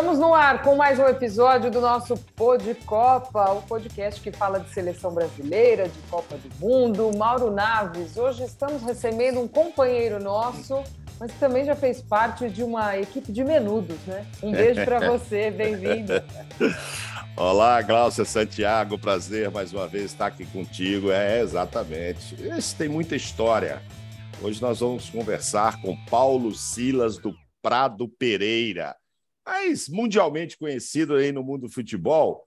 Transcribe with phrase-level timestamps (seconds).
[0.00, 4.58] Estamos no ar com mais um episódio do nosso Pod Copa, o podcast que fala
[4.58, 7.10] de seleção brasileira, de Copa do Mundo.
[7.18, 10.82] Mauro Naves, hoje estamos recebendo um companheiro nosso,
[11.20, 14.24] mas que também já fez parte de uma equipe de menudos, né?
[14.42, 16.14] Um beijo para você, bem-vindo.
[17.36, 21.12] Olá, Glaucia Santiago, prazer mais uma vez estar aqui contigo.
[21.12, 22.42] É, exatamente.
[22.56, 23.82] Esse tem muita história.
[24.40, 28.96] Hoje nós vamos conversar com Paulo Silas do Prado Pereira
[29.50, 32.44] mas mundialmente conhecido aí no mundo do futebol,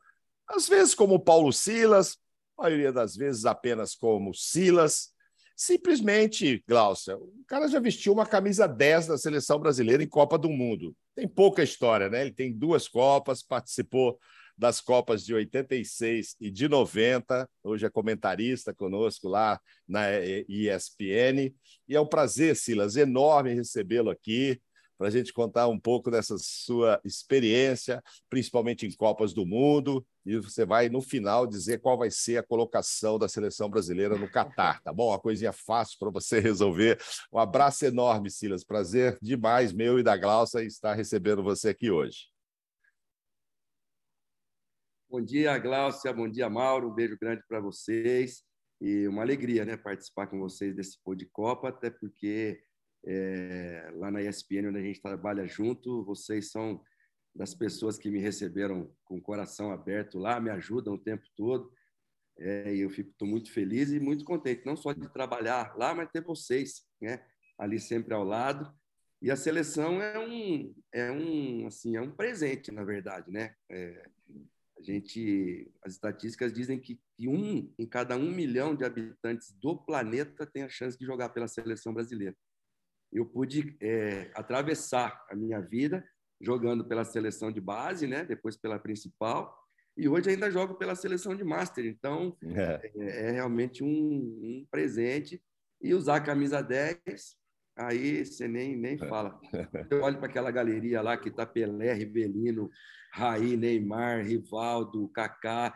[0.47, 2.17] às vezes como Paulo Silas,
[2.57, 5.09] a maioria das vezes apenas como Silas.
[5.53, 10.49] Simplesmente, Glaucia, o cara já vestiu uma camisa 10 da seleção brasileira em Copa do
[10.49, 10.95] Mundo.
[11.13, 12.21] Tem pouca história, né?
[12.21, 14.17] Ele tem duas Copas, participou
[14.57, 17.49] das Copas de 86 e de 90.
[17.63, 20.05] Hoje é comentarista conosco lá na
[20.47, 21.53] ESPN.
[21.85, 24.61] E é um prazer, Silas, enorme recebê-lo aqui
[24.97, 30.05] para a gente contar um pouco dessa sua experiência, principalmente em Copas do Mundo.
[30.25, 34.29] E você vai, no final, dizer qual vai ser a colocação da seleção brasileira no
[34.29, 35.09] Catar, tá bom?
[35.09, 36.97] Uma coisinha fácil para você resolver.
[37.31, 38.63] Um abraço enorme, Silas.
[38.63, 42.33] Prazer demais, meu e da Glaucia, estar recebendo você aqui hoje.
[45.09, 46.11] Bom dia, Glaucia.
[46.11, 46.89] Bom dia, Mauro.
[46.89, 48.43] Um beijo grande para vocês.
[48.81, 52.59] E uma alegria né, participar com vocês desse Pô de Copa, até porque
[53.05, 56.03] é, lá na ESPN, onde a gente trabalha junto.
[56.03, 56.81] Vocês são
[57.35, 61.71] das pessoas que me receberam com o coração aberto lá, me ajudam o tempo todo.
[62.37, 66.09] É, e eu tô muito feliz e muito contente, não só de trabalhar lá, mas
[66.11, 67.23] ter vocês, né,
[67.59, 68.73] ali sempre ao lado.
[69.21, 73.55] E a seleção é um, é um, assim, é um presente, na verdade, né?
[73.69, 74.09] É,
[74.77, 79.77] a gente, as estatísticas dizem que, que um em cada um milhão de habitantes do
[79.77, 82.35] planeta tem a chance de jogar pela seleção brasileira
[83.13, 86.03] eu pude é, atravessar a minha vida
[86.41, 88.25] jogando pela seleção de base, né?
[88.25, 89.63] Depois pela principal
[89.95, 91.85] e hoje ainda jogo pela seleção de master.
[91.85, 95.41] Então é, é, é realmente um, um, presente
[95.81, 96.97] e usar a camisa 10
[97.75, 99.39] aí você nem nem fala.
[99.89, 102.69] Eu olho para aquela galeria lá que tá Pelé, Rivelino,
[103.11, 105.73] Raí, Neymar, Rivaldo, Kaká,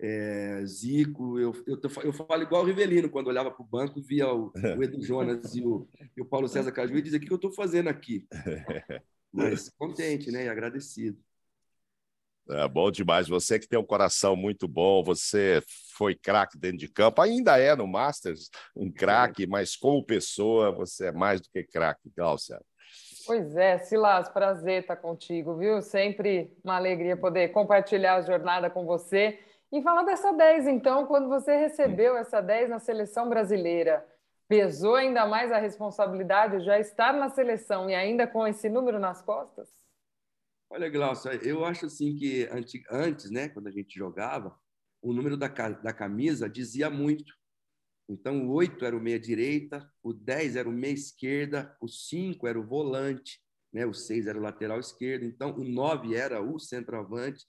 [0.00, 4.32] é, Zico, eu, eu, eu falo igual o Rivelino, quando olhava para o banco, via
[4.32, 7.32] o, o Edu Jonas e o, e o Paulo César Caju e dizia: O que
[7.32, 8.26] eu estou fazendo aqui?
[9.32, 10.44] Mas contente, né?
[10.44, 11.18] E agradecido.
[12.50, 13.28] É bom demais.
[13.28, 17.76] Você que tem um coração muito bom, você foi craque dentro de campo, ainda é
[17.76, 22.58] no Masters um craque, mas como pessoa você é mais do que craque, Glaucia.
[23.26, 25.82] Pois é, Silas, prazer estar contigo, viu?
[25.82, 29.38] Sempre uma alegria poder compartilhar a jornada com você.
[29.70, 34.06] E fala dessa 10, então, quando você recebeu essa 10 na seleção brasileira,
[34.48, 38.98] pesou ainda mais a responsabilidade de já estar na seleção e ainda com esse número
[38.98, 39.68] nas costas?
[40.70, 42.48] Olha, Glaucia, eu acho assim que
[42.90, 44.58] antes, né, quando a gente jogava,
[45.02, 47.32] o número da, da camisa dizia muito.
[48.08, 52.66] Então, o 8 era o meia-direita, o 10 era o meia-esquerda, o 5 era o
[52.66, 53.38] volante,
[53.70, 57.44] né, o 6 era o lateral esquerdo, então o 9 era o centroavante.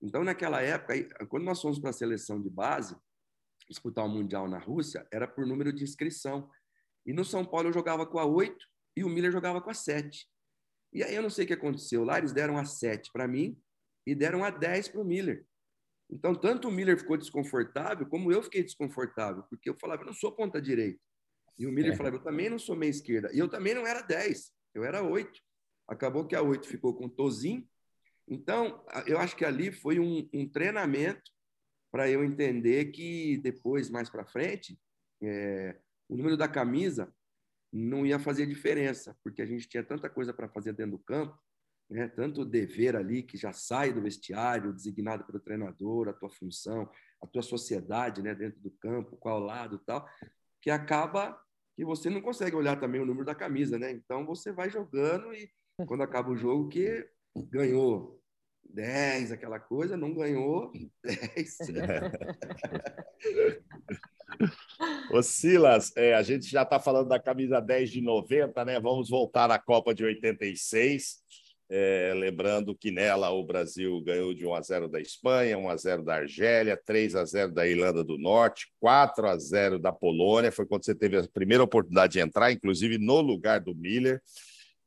[0.00, 2.96] Então, naquela época, quando nós fomos para a seleção de base,
[3.68, 6.48] disputar o Mundial na Rússia, era por número de inscrição.
[7.04, 8.56] E no São Paulo eu jogava com a 8
[8.96, 10.26] e o Miller jogava com a 7.
[10.92, 12.04] E aí eu não sei o que aconteceu.
[12.04, 13.60] Lá eles deram a 7 para mim
[14.06, 15.44] e deram a 10 para o Miller.
[16.10, 20.14] Então, tanto o Miller ficou desconfortável, como eu fiquei desconfortável, porque eu falava, eu não
[20.14, 21.00] sou ponta direita.
[21.58, 21.96] E o Miller é.
[21.96, 23.30] falava, eu também não sou meia esquerda.
[23.32, 25.38] E eu também não era 10, eu era 8.
[25.86, 27.68] Acabou que a 8 ficou com o Tozinho
[28.28, 31.30] então, eu acho que ali foi um, um treinamento
[31.90, 34.78] para eu entender que depois, mais para frente,
[35.22, 35.78] é,
[36.08, 37.12] o número da camisa
[37.72, 41.38] não ia fazer diferença, porque a gente tinha tanta coisa para fazer dentro do campo,
[41.90, 42.08] né?
[42.08, 46.90] tanto dever ali que já sai do vestiário, designado pelo treinador, a tua função,
[47.22, 48.34] a tua sociedade né?
[48.34, 50.06] dentro do campo, qual lado tal,
[50.60, 51.38] que acaba
[51.76, 53.92] que você não consegue olhar também o número da camisa, né?
[53.92, 55.48] Então você vai jogando e
[55.86, 58.17] quando acaba o jogo que ganhou
[58.68, 60.70] 10, aquela coisa, não ganhou
[61.04, 61.58] 10.
[65.10, 68.78] Ô Silas, é, a gente já está falando da camisa 10 de 90, né?
[68.78, 71.18] Vamos voltar à Copa de 86.
[71.70, 75.76] É, lembrando que nela o Brasil ganhou de 1 a 0 da Espanha, 1 a
[75.76, 80.50] 0 da Argélia, 3 a 0 da Irlanda do Norte, 4 a 0 da Polônia.
[80.50, 84.22] Foi quando você teve a primeira oportunidade de entrar, inclusive no lugar do Miller.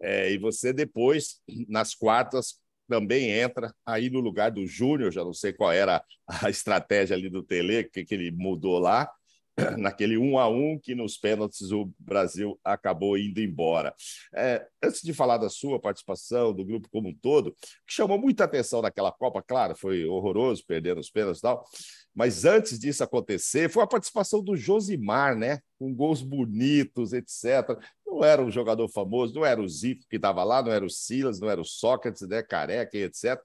[0.01, 2.55] É, e você depois, nas quartas,
[2.91, 7.29] também entra aí no lugar do Júnior, já não sei qual era a estratégia ali
[7.29, 9.09] do Tele, que, que ele mudou lá,
[9.79, 13.95] naquele um a um que nos pênaltis o Brasil acabou indo embora.
[14.35, 17.53] É, antes de falar da sua participação, do grupo como um todo,
[17.88, 21.63] que chamou muita atenção naquela Copa, claro, foi horroroso perder os pênaltis e tal,
[22.13, 25.59] mas antes disso acontecer, foi a participação do Josimar, né?
[25.79, 27.77] Com gols bonitos, etc.
[28.05, 30.89] Não era um jogador famoso, não era o Zico que estava lá, não era o
[30.89, 32.43] Silas, não era o Sócrates, né?
[32.43, 33.41] Careca, etc.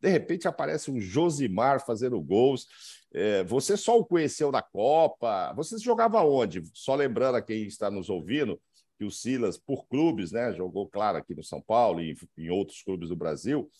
[0.00, 2.66] De repente aparece um Josimar fazendo gols.
[3.12, 5.52] É, você só o conheceu na Copa?
[5.54, 6.62] Você jogava onde?
[6.74, 8.60] Só lembrando a quem está nos ouvindo
[8.98, 12.82] que o Silas, por clubes, né, jogou, claro, aqui no São Paulo e em outros
[12.82, 13.70] clubes do Brasil,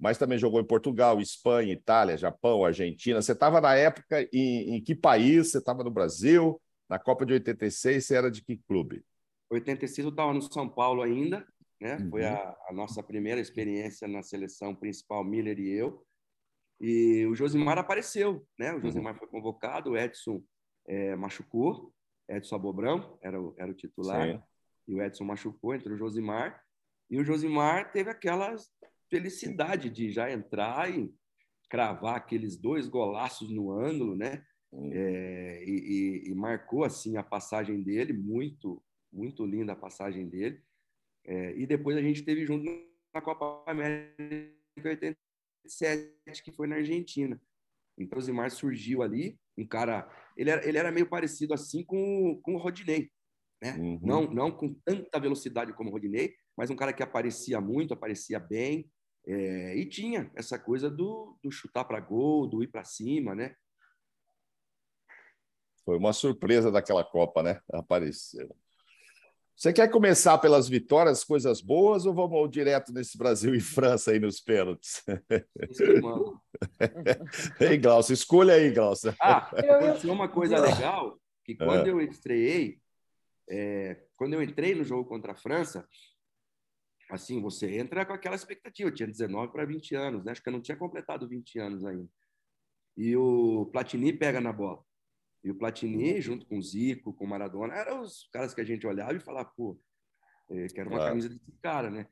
[0.00, 3.20] mas também jogou em Portugal, Espanha, Itália, Japão, Argentina.
[3.20, 5.50] Você estava na época em, em que país?
[5.50, 6.60] Você estava no Brasil?
[6.88, 9.04] Na Copa de 86, você era de que clube?
[9.50, 11.46] 86 eu estava no São Paulo ainda,
[11.78, 11.96] né?
[11.96, 12.10] Uhum.
[12.10, 16.02] Foi a, a, nossa primeira experiência na seleção principal, Miller e eu.
[16.80, 18.72] E o Josimar apareceu, né?
[18.72, 18.82] O uhum.
[18.82, 19.18] Josimar uhum.
[19.18, 20.42] foi convocado, o Edson
[20.88, 21.92] é, machucou,
[22.26, 24.42] Edson Abobrão era o, era o titular, Sim.
[24.88, 26.62] e o Edson machucou, entre o Josimar.
[27.10, 28.56] E o Josimar teve aquela
[29.10, 31.12] felicidade de já entrar e
[31.68, 34.44] cravar aqueles dois golaços no ângulo, né?
[34.72, 40.62] É, e, e, e, marcou assim a passagem dele, muito, muito linda a passagem dele.
[41.24, 42.64] É, e depois a gente teve junto
[43.12, 44.54] na Copa América
[44.84, 45.18] 80
[45.64, 47.40] 2007, que foi na Argentina.
[47.98, 50.08] Então, o Zimar surgiu ali, um cara.
[50.36, 53.10] Ele era, ele era meio parecido assim com, com o Rodinei,
[53.62, 53.76] né?
[53.76, 54.00] Uhum.
[54.02, 58.38] Não, não com tanta velocidade como o Rodinei, mas um cara que aparecia muito, aparecia
[58.38, 58.90] bem,
[59.26, 63.54] é, e tinha essa coisa do, do chutar para gol, do ir para cima, né?
[65.84, 67.60] Foi uma surpresa daquela Copa, né?
[67.72, 68.54] Apareceu.
[69.60, 74.18] Você quer começar pelas vitórias, coisas boas, ou vamos direto nesse Brasil e França aí
[74.18, 75.04] nos pênaltis?
[77.60, 79.14] Ei, Glaucio, escolha aí, Glaucio.
[79.20, 81.90] Ah, aconteceu uma coisa legal, que quando é.
[81.90, 82.78] eu estreiei,
[83.50, 85.86] é, quando eu entrei no jogo contra a França,
[87.14, 90.32] assim, você entra com aquela expectativa, eu tinha 19 para 20 anos, né?
[90.32, 92.08] acho que eu não tinha completado 20 anos ainda.
[92.96, 94.82] E o Platini pega na bola.
[95.42, 98.64] E o Platini, junto com o Zico, com o Maradona, eram os caras que a
[98.64, 99.78] gente olhava e falava, pô,
[100.50, 101.10] é, quero uma claro.
[101.12, 102.06] camisa desse cara, né?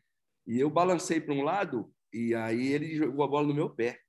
[0.46, 4.00] E eu balancei para um lado e aí ele jogou a bola no meu pé.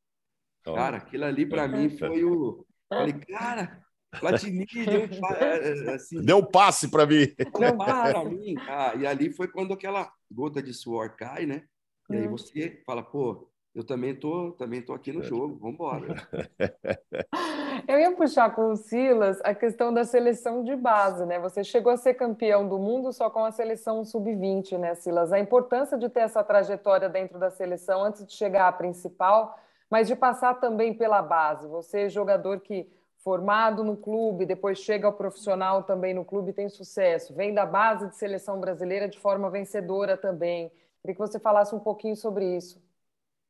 [0.64, 2.66] Cara, aquilo ali para mim foi o.
[2.88, 3.84] Falei, cara,
[4.20, 7.28] Platini deu um, é, é, assim, deu um passe para mim.
[7.38, 8.56] Deu um passe para mim.
[9.00, 11.64] E ali foi quando aquela gota de suor cai, né?
[12.10, 16.08] E aí você fala, pô, eu também tô, também tô aqui no jogo, vamos embora.
[17.88, 21.40] Eu ia puxar com o Silas a questão da seleção de base, né?
[21.40, 25.32] Você chegou a ser campeão do mundo só com a seleção sub-20, né, Silas?
[25.32, 29.58] A importância de ter essa trajetória dentro da seleção antes de chegar à principal,
[29.90, 31.68] mas de passar também pela base.
[31.68, 32.88] Você é jogador que
[33.20, 38.08] formado no clube, depois chega ao profissional também no clube tem sucesso, vem da base
[38.08, 40.72] de seleção brasileira de forma vencedora também.
[41.02, 42.82] Queria que você falasse um pouquinho sobre isso.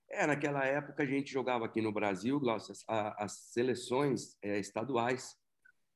[0.09, 2.41] É, naquela época a gente jogava aqui no Brasil,
[3.17, 5.35] as, seleções é, estaduais.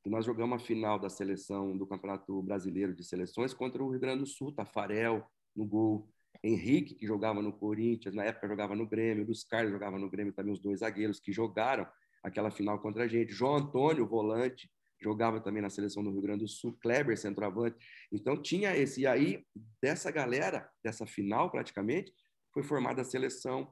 [0.05, 3.99] E nós jogamos a final da seleção do Campeonato Brasileiro de Seleções contra o Rio
[3.99, 5.25] Grande do Sul, Tafarel
[5.55, 6.09] no gol,
[6.43, 10.33] Henrique, que jogava no Corinthians, na época jogava no Grêmio, Luiz Carlos jogava no Grêmio
[10.33, 11.87] também, os dois zagueiros que jogaram
[12.23, 13.33] aquela final contra a gente.
[13.33, 14.71] João Antônio, volante,
[15.01, 17.77] jogava também na seleção do Rio Grande do Sul, Kleber, centroavante.
[18.11, 19.01] Então tinha esse.
[19.01, 19.45] E aí,
[19.81, 22.13] dessa galera, dessa final praticamente,
[22.53, 23.71] foi formada a seleção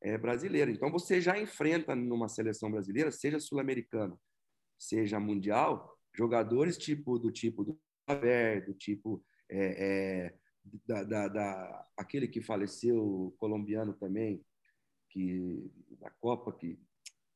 [0.00, 0.70] é, brasileira.
[0.70, 4.16] Então, você já enfrenta numa seleção brasileira, seja sul-americana,
[4.78, 7.78] seja mundial, jogadores tipo do tipo do
[8.08, 10.34] Javier, do tipo é, é,
[10.86, 14.44] da, da, da, aquele que faleceu, colombiano também,
[15.10, 16.78] que da Copa, que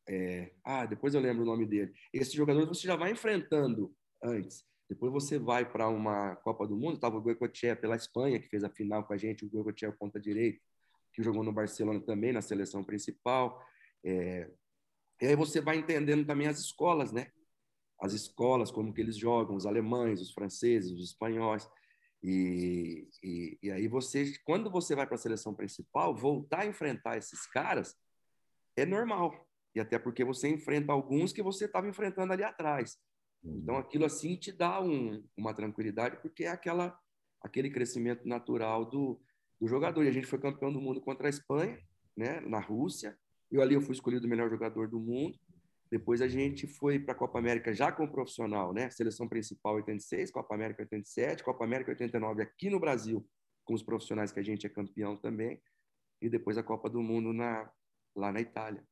[0.08, 1.92] é, ah, depois eu lembro o nome dele.
[2.12, 4.64] Esses jogadores você já vai enfrentando antes.
[4.88, 8.62] Depois você vai para uma Copa do Mundo, estava o Goicoechea pela Espanha, que fez
[8.64, 10.60] a final com a gente, o Goicoechea ponta direito
[11.12, 13.62] que jogou no Barcelona também, na seleção principal.
[14.04, 14.50] É,
[15.20, 17.30] e aí você vai entendendo também as escolas, né?
[18.00, 21.68] As escolas, como que eles jogam, os alemães, os franceses, os espanhóis.
[22.22, 27.16] E, e, e aí você, quando você vai para a seleção principal, voltar a enfrentar
[27.16, 27.96] esses caras
[28.76, 29.46] é normal.
[29.74, 32.98] E até porque você enfrenta alguns que você estava enfrentando ali atrás.
[33.44, 33.80] Então uhum.
[33.80, 36.96] aquilo assim te dá um, uma tranquilidade, porque é aquela,
[37.40, 39.20] aquele crescimento natural do,
[39.60, 40.04] do jogador.
[40.04, 41.78] E a gente foi campeão do mundo contra a Espanha,
[42.16, 43.16] né, na Rússia.
[43.50, 45.38] E ali eu fui escolhido o melhor jogador do mundo.
[45.90, 48.88] Depois a gente foi para a Copa América já como profissional, né?
[48.88, 53.28] Seleção principal 86, Copa América 87, Copa América 89 aqui no Brasil,
[53.62, 55.60] com os profissionais que a gente é campeão também.
[56.22, 57.70] E depois a Copa do Mundo na,
[58.16, 58.82] lá na Itália.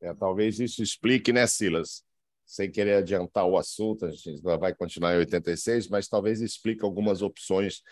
[0.00, 2.04] É, talvez isso explique, né, Silas?
[2.48, 7.20] sem querer adiantar o assunto, a gente vai continuar em 86, mas talvez explique algumas
[7.20, 7.82] opções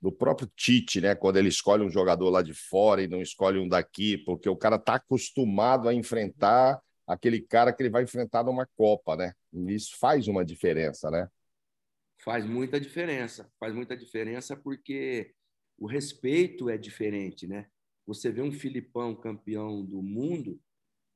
[0.00, 1.14] do próprio Tite, né?
[1.14, 4.56] Quando ele escolhe um jogador lá de fora e não escolhe um daqui, porque o
[4.56, 9.34] cara está acostumado a enfrentar aquele cara que ele vai enfrentar numa Copa, né?
[9.52, 11.28] E isso faz uma diferença, né?
[12.24, 15.34] Faz muita diferença, faz muita diferença porque
[15.78, 17.66] o respeito é diferente, né?
[18.06, 20.58] Você vê um Filipão campeão do mundo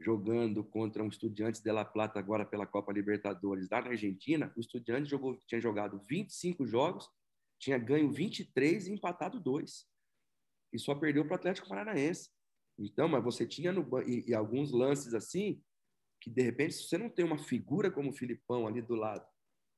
[0.00, 4.60] jogando contra um Estudiantes de La Plata agora pela Copa Libertadores lá na Argentina, o
[4.60, 7.08] Estudiantes jogou, tinha jogado 25 jogos,
[7.58, 9.86] tinha ganho 23 e empatado dois.
[10.72, 12.30] E só perdeu para o Atlético Paranaense.
[12.78, 15.62] Então, mas você tinha no e, e, alguns lances assim
[16.18, 19.26] que de repente se você não tem uma figura como o Filipão ali do lado,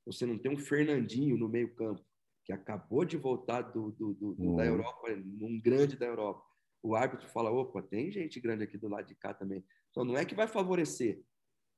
[0.07, 2.05] você não tem um Fernandinho no meio-campo
[2.45, 4.69] que acabou de voltar do, do, do, do da uhum.
[4.69, 5.09] Europa,
[5.41, 6.45] um grande da Europa.
[6.83, 9.65] O árbitro fala: opa, tem gente grande aqui do lado de cá também.
[9.93, 11.23] Então, não é que vai favorecer,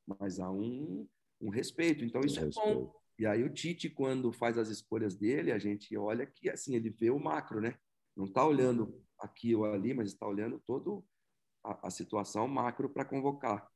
[0.07, 1.07] mas há um,
[1.41, 2.05] um respeito.
[2.05, 2.95] Então, isso é bom.
[3.19, 6.91] E aí, o Tite, quando faz as escolhas dele, a gente olha que, assim, ele
[6.91, 7.77] vê o macro, né?
[8.17, 11.05] Não está olhando aqui ou ali, mas está olhando todo
[11.63, 13.69] a, a situação macro para convocar.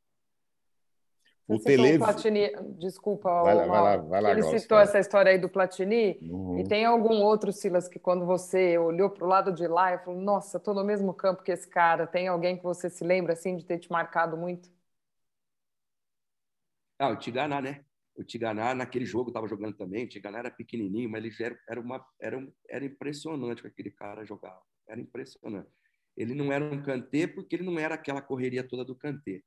[1.48, 1.96] O Tele...
[1.96, 2.52] Platini...
[2.78, 6.18] Desculpa, vai lá, vai lá, vai lá, ele citou essa história aí do Platini.
[6.20, 6.58] Uhum.
[6.58, 9.98] E tem algum outro, Silas, que quando você olhou para o lado de lá e
[9.98, 13.32] falou, nossa, estou no mesmo campo que esse cara, tem alguém que você se lembra
[13.32, 14.70] assim de ter te marcado muito?
[16.98, 17.82] Ah, o Tiganá, né?
[18.14, 20.04] O Tiganá, naquele jogo, estava jogando também.
[20.04, 24.22] O Tiganá era pequenininho, mas ele era, era, uma, era, era impressionante que aquele cara
[24.22, 24.60] jogava.
[24.86, 25.70] Era impressionante.
[26.14, 29.42] Ele não era um cantê porque ele não era aquela correria toda do cantê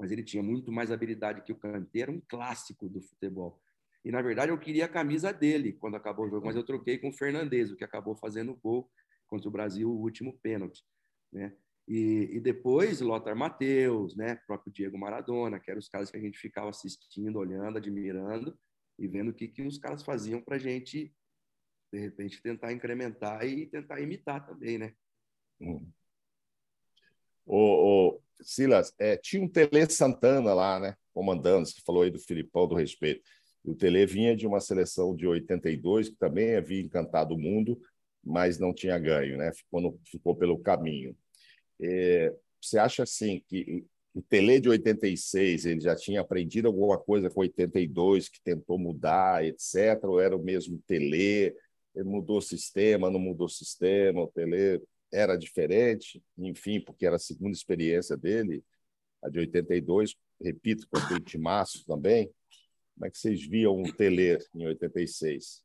[0.00, 3.60] mas ele tinha muito mais habilidade que o Kanté, era um clássico do futebol.
[4.02, 6.96] E, na verdade, eu queria a camisa dele quando acabou o jogo, mas eu troquei
[6.96, 8.90] com o Fernandes, o que acabou fazendo o gol
[9.26, 10.82] contra o Brasil, o último pênalti.
[11.30, 11.54] Né?
[11.86, 14.40] E, e depois, Lothar Matheus, né?
[14.42, 18.58] o próprio Diego Maradona, que eram os caras que a gente ficava assistindo, olhando, admirando
[18.98, 21.14] e vendo o que, que os caras faziam para a gente,
[21.92, 24.94] de repente, tentar incrementar e tentar imitar também, né?
[25.60, 25.86] Hum.
[27.44, 30.94] O, Silas, é, tinha um Tele Santana lá, né?
[31.12, 33.22] Comandando, você falou aí do Filipão, do respeito.
[33.64, 37.80] O Tele vinha de uma seleção de 82, que também havia encantado o mundo,
[38.24, 39.52] mas não tinha ganho, né?
[39.52, 41.16] Ficou, no, ficou pelo caminho.
[41.80, 47.30] É, você acha assim que o Tele de 86 ele já tinha aprendido alguma coisa
[47.30, 50.02] com 82 que tentou mudar, etc.
[50.04, 51.54] Ou era o mesmo Tele?
[51.94, 54.22] Ele mudou o sistema, não mudou o sistema?
[54.22, 54.82] O Tele
[55.12, 58.64] era diferente, enfim, porque era a segunda experiência dele,
[59.22, 62.32] a de 82, repito, com o Timaço também.
[62.94, 65.64] Como é que vocês viam o Tele em 86?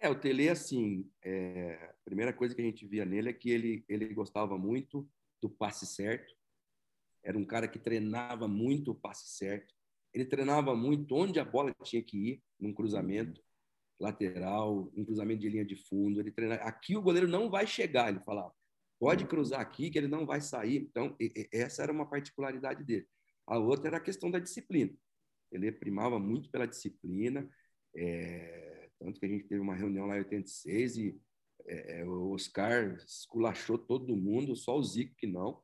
[0.00, 1.74] É, o Tele, assim, é...
[1.74, 5.08] a primeira coisa que a gente via nele é que ele, ele gostava muito
[5.40, 6.34] do passe certo,
[7.22, 9.74] era um cara que treinava muito o passe certo,
[10.12, 13.42] ele treinava muito onde a bola tinha que ir, num cruzamento
[14.00, 16.62] lateral, um cruzamento de linha de fundo, ele treinava...
[16.62, 18.54] aqui o goleiro não vai chegar, ele falava.
[18.98, 20.76] Pode cruzar aqui que ele não vai sair.
[20.78, 21.16] Então,
[21.52, 23.06] essa era uma particularidade dele.
[23.46, 24.92] A outra era a questão da disciplina.
[25.50, 27.48] Ele primava muito pela disciplina,
[27.96, 31.20] é, tanto que a gente teve uma reunião lá em 86 e
[31.66, 35.62] é, o Oscar esculachou todo mundo, só o Zico que não.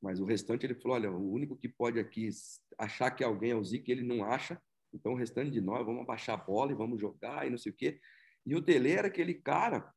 [0.00, 2.28] Mas o restante ele falou: olha, o único que pode aqui
[2.76, 4.60] achar que alguém é o Zico, ele não acha.
[4.92, 7.72] Então, o restante de nós, vamos abaixar a bola e vamos jogar e não sei
[7.72, 8.00] o quê.
[8.44, 9.92] E o Tele era aquele cara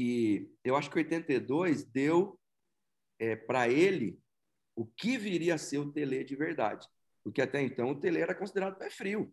[0.00, 2.40] que eu acho que 82 deu
[3.18, 4.18] é, para ele
[4.74, 6.88] o que viria a ser o Tele de verdade.
[7.22, 9.30] Porque até então o Tele era considerado pé frio.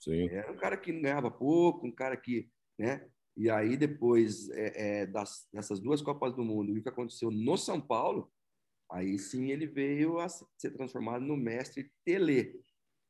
[0.00, 0.30] Sim.
[0.30, 2.50] Era um cara que ganhava pouco, um cara que.
[2.78, 3.06] Né?
[3.36, 7.30] E aí, depois é, é, das, dessas duas Copas do Mundo e o que aconteceu
[7.30, 8.32] no São Paulo,
[8.90, 12.58] aí sim ele veio a ser transformado no mestre Tele.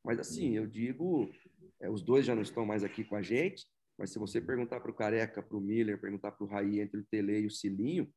[0.03, 1.31] Mas assim, eu digo,
[1.79, 3.65] é, os dois já não estão mais aqui com a gente,
[3.99, 7.01] mas se você perguntar para o Careca, para o Miller, perguntar para o Raí entre
[7.01, 8.09] o Tele e o Cilinho,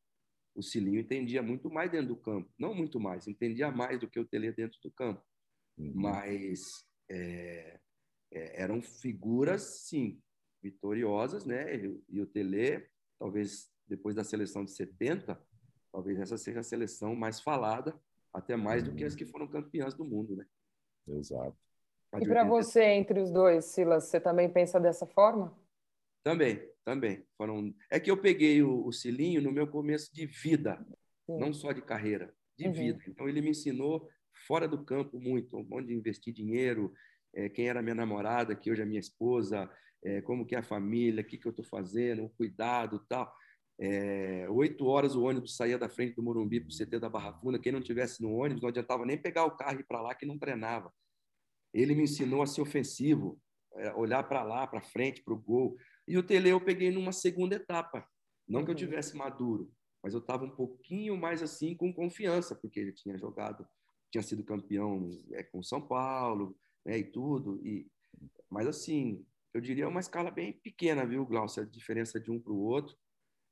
[0.55, 2.49] o Cilinho entendia muito mais dentro do campo.
[2.57, 5.21] Não muito mais, entendia mais do que o Tele dentro do campo.
[5.77, 5.93] Uhum.
[5.93, 7.81] Mas é,
[8.31, 10.23] é, eram figuras, sim,
[10.62, 11.75] vitoriosas, né?
[11.75, 12.87] E, e o Tele,
[13.19, 15.37] talvez depois da seleção de 70,
[15.91, 18.01] talvez essa seja a seleção mais falada,
[18.33, 20.47] até mais do que as que foram campeãs do mundo, né?
[21.09, 21.57] Exato.
[22.21, 25.61] E para você, entre os dois, Silas, você também pensa dessa forma?
[26.23, 27.25] Também, também.
[27.37, 27.75] Foram...
[27.91, 30.76] É que eu peguei o, o Cilinho no meu começo de vida,
[31.26, 31.38] Sim.
[31.38, 32.73] não só de carreira, de uhum.
[32.73, 33.02] vida.
[33.09, 34.09] Então, ele me ensinou
[34.47, 36.93] fora do campo muito, onde investir dinheiro,
[37.35, 39.71] é, quem era minha namorada, que hoje é minha esposa,
[40.05, 43.33] é, como que é a família, o que, que eu estou fazendo, o cuidado tal.
[43.81, 47.33] É, oito horas o ônibus saía da frente do Morumbi para o CT da Barra
[47.33, 47.59] Funda.
[47.59, 50.14] Quem não tivesse no ônibus não adiantava nem pegar o carro e ir para lá
[50.14, 50.93] que não treinava.
[51.73, 53.41] Ele me ensinou a ser ofensivo,
[53.97, 55.76] olhar para lá, para frente, para o gol.
[56.07, 58.07] E o Tele eu peguei numa segunda etapa.
[58.49, 58.79] Não que eu uhum.
[58.79, 63.67] tivesse maduro, mas eu estava um pouquinho mais assim com confiança, porque ele tinha jogado,
[64.11, 67.61] tinha sido campeão é, com São Paulo, né, e tudo.
[67.65, 67.91] E
[68.51, 71.63] mas assim, eu diria uma escala bem pequena, viu, Glaucio?
[71.63, 72.97] A diferença de um para o outro,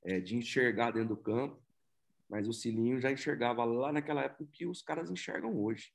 [0.02, 1.58] é, de enxergar dentro do campo.
[2.28, 5.92] Mas o Silinho já enxergava lá naquela época que os caras enxergam hoje.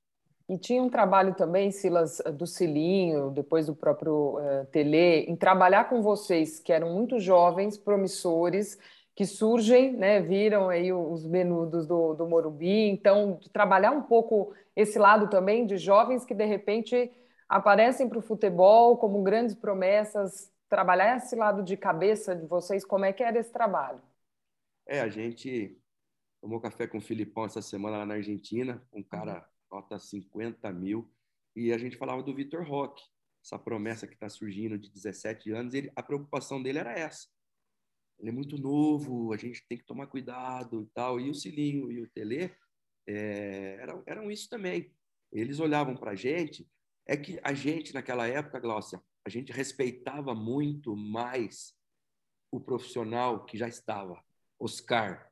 [0.48, 5.90] E tinha um trabalho também, Silas, do Cilinho, depois do próprio uh, Tele, em trabalhar
[5.90, 8.78] com vocês, que eram muito jovens, promissores,
[9.16, 15.00] que surgem, né, viram aí os menudos do, do Morumbi, então trabalhar um pouco esse
[15.00, 17.12] lado também de jovens que de repente
[17.48, 23.06] aparecem para o futebol como grandes promessas, trabalhar esse lado de cabeça de vocês, como
[23.06, 24.02] é que era esse trabalho?
[24.86, 25.80] É, a gente
[26.42, 31.12] tomou café com o Filipão essa semana lá na Argentina, um cara nota 50 mil,
[31.55, 33.03] e a gente falava do Vitor Roque,
[33.44, 37.27] essa promessa que está surgindo de 17 anos, ele, a preocupação dele era essa
[38.20, 41.20] ele é muito novo, a gente tem que tomar cuidado e tal.
[41.20, 42.55] E o Cilinho e o Tele
[43.08, 44.91] é, eram, eram isso também.
[45.32, 46.67] Eles olhavam para a gente,
[47.05, 51.75] é que a gente, naquela época, Glaucia, a gente respeitava muito mais
[52.51, 54.24] o profissional que já estava.
[54.60, 55.29] Oscar.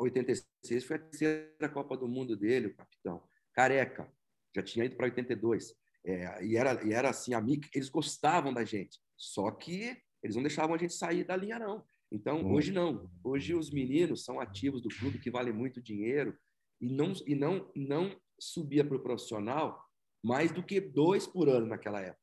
[0.00, 3.22] A 86 foi a terceira Copa do Mundo dele, o capitão.
[3.52, 4.10] Careca,
[4.56, 5.74] já tinha ido para 82.
[6.04, 8.98] É, e, era, e era assim, amigo, eles gostavam da gente.
[9.14, 11.84] Só que eles não deixavam a gente sair da linha, não.
[12.10, 12.52] Então, hum.
[12.54, 13.10] hoje não.
[13.22, 16.34] Hoje os meninos são ativos do clube, que vale muito dinheiro,
[16.80, 19.84] e não, e não, não subia para o profissional
[20.22, 22.20] mais do que dois por ano naquela época.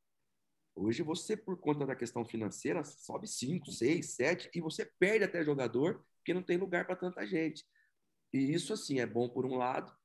[0.76, 5.44] Hoje você, por conta da questão financeira, sobe cinco, seis, sete, e você perde até
[5.44, 7.64] jogador, porque não tem lugar para tanta gente.
[8.34, 9.96] E isso, assim, é bom por um lado,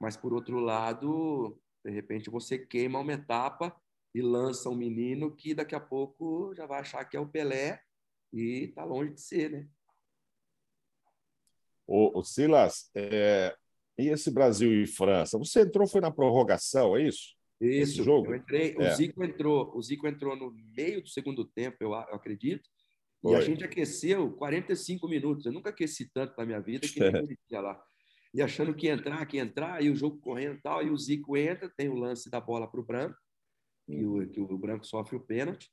[0.00, 3.72] mas por outro lado, de repente você queima uma etapa
[4.12, 7.80] e lança um menino que daqui a pouco já vai achar que é o Pelé
[8.32, 9.68] e está longe de ser, né?
[11.86, 13.54] O, o Silas, é...
[13.96, 15.38] e esse Brasil e França?
[15.38, 17.36] Você entrou foi na prorrogação, é isso?
[17.60, 18.32] Isso, esse jogo?
[18.32, 18.92] eu entrei, é.
[18.92, 22.68] o Zico entrou, o Zico entrou no meio do segundo tempo, eu, eu acredito,
[23.22, 23.32] foi.
[23.32, 25.46] e a gente aqueceu 45 minutos.
[25.46, 27.60] Eu nunca aqueci tanto na minha vida que nem é.
[27.60, 27.82] lá.
[28.34, 31.36] E achando que entrar, que entrar, e o jogo correndo e tal, e o Zico
[31.36, 33.16] entra, tem o lance da bola para o Branco,
[33.86, 35.70] que o, que o branco sofre o pênalti,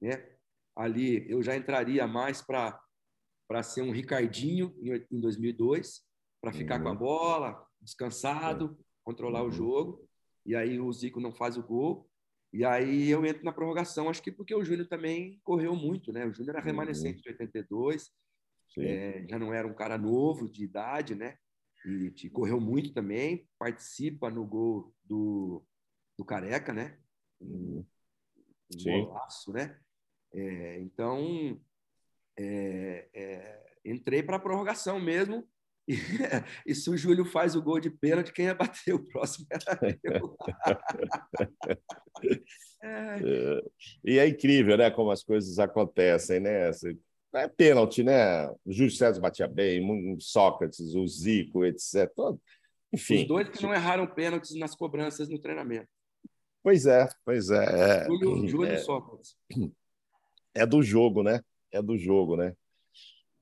[0.00, 0.28] né?
[0.76, 6.02] Ali eu já entraria mais para ser um Ricardinho em, em 2002,
[6.40, 6.82] para ficar uhum.
[6.82, 6.98] com a uhum.
[6.98, 9.48] bola, descansado, controlar uhum.
[9.48, 10.08] o jogo.
[10.44, 12.09] E aí o Zico não faz o gol.
[12.52, 16.26] E aí eu entro na prorrogação, acho que porque o Júnior também correu muito, né?
[16.26, 17.22] O Júnior era remanescente uhum.
[17.22, 18.10] de 82,
[18.78, 21.36] é, já não era um cara novo de idade, né?
[21.86, 25.64] E correu muito também, participa no gol do,
[26.18, 26.98] do Careca, né?
[27.40, 27.84] um,
[28.74, 29.78] um golaço, né?
[30.32, 31.60] É, então,
[32.38, 35.48] é, é, entrei para a prorrogação mesmo.
[35.90, 35.96] E,
[36.64, 39.98] e, se o Júlio faz o gol de pênalti, quem ia bater o próximo era
[40.04, 40.36] eu.
[42.82, 43.18] É.
[44.02, 44.90] e é incrível, né?
[44.90, 46.70] Como as coisas acontecem, né?
[47.34, 48.48] É pênalti, né?
[48.64, 49.86] O Júlio César batia bem,
[50.18, 52.10] Sócrates, o Zico, etc.
[52.90, 53.20] Enfim.
[53.20, 55.88] Os dois que não erraram pênaltis nas cobranças no treinamento.
[56.62, 57.64] Pois é, pois é.
[57.64, 59.36] é Júlio, Júlio é, Sócrates.
[60.54, 61.42] É do jogo, né?
[61.70, 62.56] É do jogo, né?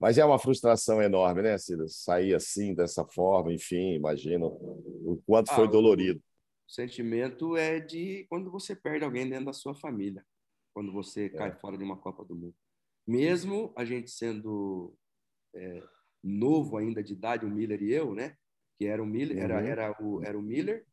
[0.01, 1.89] Mas é uma frustração enorme, né, Cida?
[1.89, 6.23] Sair assim, dessa forma, enfim, imagino o quanto ah, foi dolorido.
[6.69, 10.25] O sentimento é de quando você perde alguém dentro da sua família,
[10.73, 11.29] quando você é.
[11.31, 12.55] cai fora de uma Copa do Mundo.
[13.07, 14.95] Mesmo a gente sendo
[15.55, 15.83] é,
[16.23, 18.37] novo ainda de idade, o Miller e eu, né?
[18.79, 19.43] Que era o Miller, uhum.
[19.43, 20.87] era, era, o, era o Miller,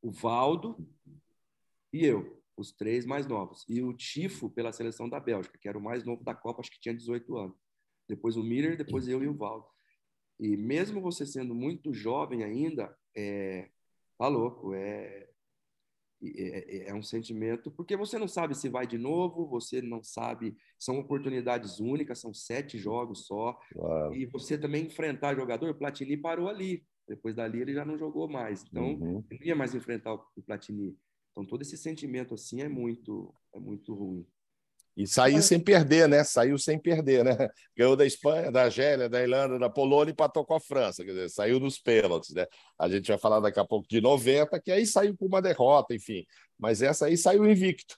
[0.00, 0.78] o Valdo
[1.92, 3.66] e eu, os três mais novos.
[3.68, 6.70] E o Tifo pela seleção da Bélgica, que era o mais novo da Copa, acho
[6.70, 7.69] que tinha 18 anos.
[8.10, 9.66] Depois o Miller, depois eu e o Valdo.
[10.38, 13.68] E mesmo você sendo muito jovem ainda, é,
[14.18, 15.28] tá louco, é,
[16.22, 20.02] é, é, é, um sentimento, porque você não sabe se vai de novo, você não
[20.02, 24.14] sabe, são oportunidades únicas, são sete jogos só, Uau.
[24.14, 28.28] e você também enfrentar jogador, o Platini parou ali, depois dali ele já não jogou
[28.28, 29.24] mais, então uhum.
[29.30, 30.96] não ia mais enfrentar o Platini.
[31.32, 34.26] Então todo esse sentimento assim é muito é muito ruim.
[34.96, 36.24] E saiu sem perder, né?
[36.24, 37.32] Saiu sem perder, né?
[37.76, 41.04] Ganhou da Espanha, da Argélia, da Irlanda, da Polônia e empatou com a França.
[41.04, 42.46] Quer dizer, saiu nos pênaltis, né?
[42.78, 45.94] A gente vai falar daqui a pouco de 90, que aí saiu com uma derrota,
[45.94, 46.24] enfim.
[46.58, 47.96] Mas essa aí saiu invicto.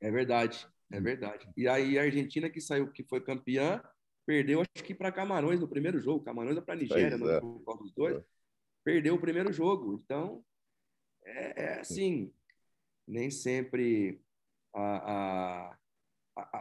[0.00, 1.46] É verdade, é verdade.
[1.56, 3.82] E aí a Argentina que saiu, que foi campeã,
[4.26, 6.24] perdeu acho que para Camarões no primeiro jogo.
[6.24, 7.40] Camarões é para Nigéria, no é.
[7.40, 8.24] dos dois.
[8.82, 10.00] Perdeu o primeiro jogo.
[10.02, 10.42] Então,
[11.24, 12.32] é, é assim,
[13.06, 14.20] nem sempre
[14.74, 15.78] a, a,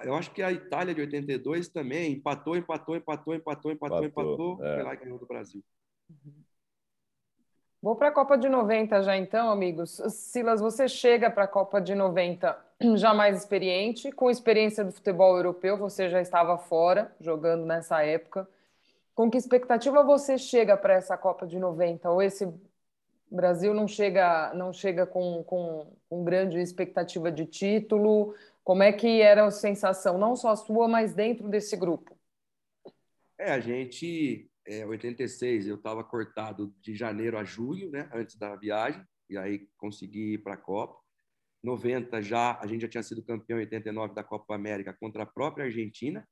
[0.04, 4.66] eu acho que a Itália de 82 também empatou, empatou, empatou, empatou, empatou, empatou, empatou
[4.66, 4.76] é.
[4.76, 5.64] foi lá e ganhou do Brasil.
[6.10, 6.44] Uhum.
[7.82, 10.02] Vou para a Copa de 90 já então, amigos.
[10.10, 12.58] Silas, você chega para a Copa de 90
[12.98, 18.48] já mais experiente, com experiência do futebol europeu, você já estava fora, jogando nessa época.
[19.16, 22.10] Com que expectativa você chega para essa Copa de 90?
[22.10, 22.54] Ou esse
[23.32, 28.36] Brasil não chega, não chega com, com, com grande expectativa de título?
[28.70, 32.16] Como é que era a sensação, não só sua, mas dentro desse grupo?
[33.36, 38.56] É, a gente é, 86 eu estava cortado de janeiro a julho, né, antes da
[38.56, 41.02] viagem, e aí consegui ir para a Copa.
[41.64, 45.26] 90 já, a gente já tinha sido campeão em 89 da Copa América contra a
[45.26, 46.24] própria Argentina,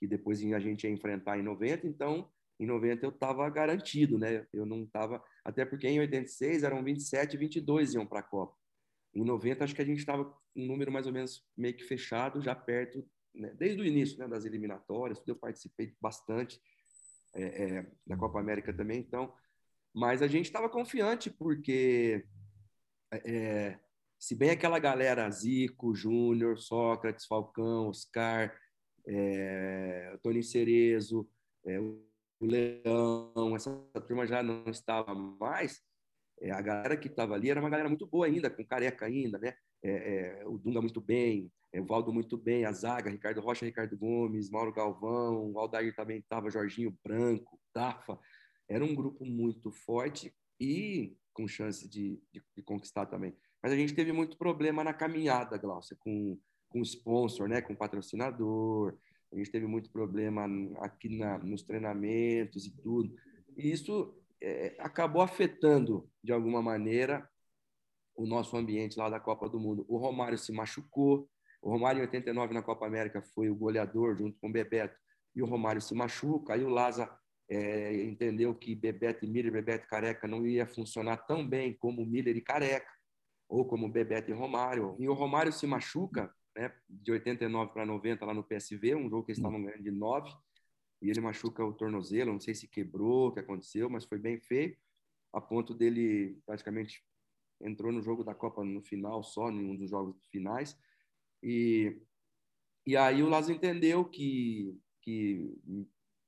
[0.00, 2.28] que depois a gente ia enfrentar em 90, então
[2.58, 4.44] em 90 eu estava garantido, né?
[4.52, 8.59] Eu não estava, até porque em 86 eram 27 e 22 iam para a Copa.
[9.14, 10.22] Em 90 acho que a gente estava
[10.56, 13.54] um número mais ou menos meio que fechado, já perto, né?
[13.56, 16.60] desde o início, né, das eliminatórias, eu participei bastante
[17.34, 19.32] é, é, da Copa América também, então.
[19.92, 22.24] Mas a gente estava confiante porque,
[23.12, 23.78] é,
[24.18, 28.56] se bem aquela galera Zico, Júnior, Sócrates, Falcão, Oscar,
[29.06, 31.28] é, Tony Cerezo,
[31.66, 32.00] é, o
[32.40, 33.70] Leão, essa
[34.06, 35.82] turma já não estava mais.
[36.40, 39.38] É, a galera que estava ali era uma galera muito boa ainda, com careca ainda,
[39.38, 39.54] né?
[39.82, 43.96] É, o Dunga muito bem, é, o Valdo muito bem, a zaga, Ricardo Rocha, Ricardo
[43.96, 48.18] Gomes, Mauro Galvão, o Aldair também estava, Jorginho Branco, Tafa.
[48.68, 53.36] Era um grupo muito forte e com chance de, de, de conquistar também.
[53.62, 58.96] Mas a gente teve muito problema na caminhada, Glaucia, com, com sponsor, né, com patrocinador.
[59.32, 60.46] A gente teve muito problema
[60.78, 63.14] aqui na, nos treinamentos e tudo.
[63.56, 67.28] E isso é, acabou afetando, de alguma maneira,
[68.14, 69.84] o nosso ambiente lá da Copa do Mundo.
[69.88, 71.28] O Romário se machucou,
[71.62, 74.96] o Romário, em 89, na Copa América, foi o goleador junto com o Bebeto,
[75.34, 76.54] e o Romário se machuca.
[76.54, 77.10] Aí o Laza
[77.48, 82.06] é, entendeu que Bebeto e Miller, Bebeto e Careca não ia funcionar tão bem como
[82.06, 82.90] Miller e Careca,
[83.48, 84.96] ou como Bebeto e Romário.
[84.98, 89.24] E o Romário se machuca, né, de 89 para 90 lá no PSV, um jogo
[89.24, 90.30] que eles estavam ganhando de 9,
[91.00, 94.38] e ele machuca o tornozelo, não sei se quebrou, o que aconteceu, mas foi bem
[94.38, 94.76] feio,
[95.32, 97.04] a ponto dele praticamente
[97.60, 100.78] entrou no jogo da Copa no final só, em um dos jogos finais,
[101.42, 101.96] e,
[102.86, 105.58] e aí o Lazo entendeu que, que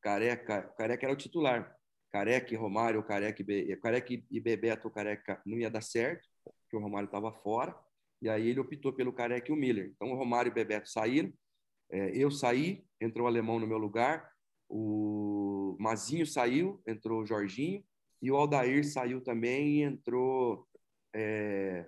[0.01, 1.77] Careca, Careca era o titular.
[2.11, 6.81] Careca e Romário, Careca e, Careca e Bebeto, Careca não ia dar certo, porque o
[6.81, 7.75] Romário estava fora.
[8.21, 9.93] E aí ele optou pelo Careca e o Miller.
[9.95, 11.33] Então o Romário e o Bebeto saíram.
[11.91, 14.31] É, eu saí, entrou o Alemão no meu lugar.
[14.75, 17.85] O Mazinho saiu, entrou o Jorginho.
[18.23, 20.67] E o Aldair saiu também e entrou
[21.15, 21.87] é,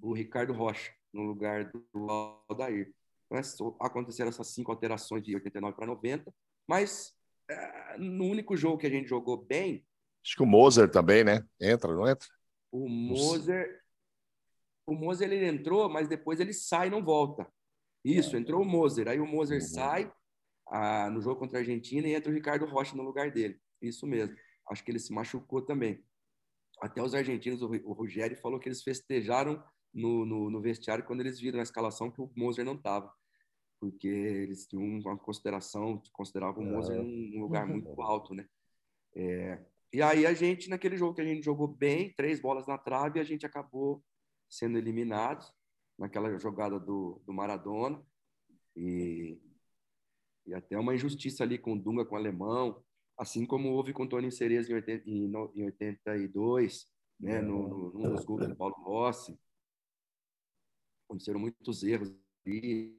[0.00, 2.10] o Ricardo Rocha no lugar do
[2.48, 2.92] Aldair.
[3.30, 6.34] Então, aconteceram essas cinco alterações de 89 para 90,
[6.66, 7.14] mas
[7.48, 9.86] é, no único jogo que a gente jogou bem.
[10.24, 11.46] Acho que o Moser também, né?
[11.60, 12.26] Entra, não entra?
[12.72, 13.80] O Moser.
[14.84, 17.46] O Moser ele entrou, mas depois ele sai e não volta.
[18.04, 19.06] Isso, entrou o Moser.
[19.06, 19.68] Aí o Moser uhum.
[19.68, 20.12] sai
[20.68, 23.58] ah, no jogo contra a Argentina e entra o Ricardo Rocha no lugar dele.
[23.80, 24.36] Isso mesmo.
[24.70, 26.02] Acho que ele se machucou também.
[26.80, 31.38] Até os argentinos, o Rogério falou que eles festejaram no, no, no, vestiário quando eles
[31.38, 33.12] viram na escalação que o Moser não estava,
[33.78, 38.46] porque eles tinham uma consideração, consideravam o Moser num lugar muito alto, né?
[39.14, 42.76] É, e aí a gente, naquele jogo que a gente jogou bem, três bolas na
[42.76, 44.02] trave, a gente acabou
[44.50, 45.46] sendo eliminado
[45.96, 48.04] naquela jogada do, do Maradona
[48.76, 49.40] e,
[50.46, 52.82] e até uma injustiça ali com o Dunga, com o Alemão,
[53.18, 56.86] assim como houve com o Tony Cereza em, 80, em, em 82,
[57.20, 59.38] né, no, no, num dos gols do Paulo Rossi,
[61.06, 62.12] aconteceram muitos erros
[62.46, 62.98] ali,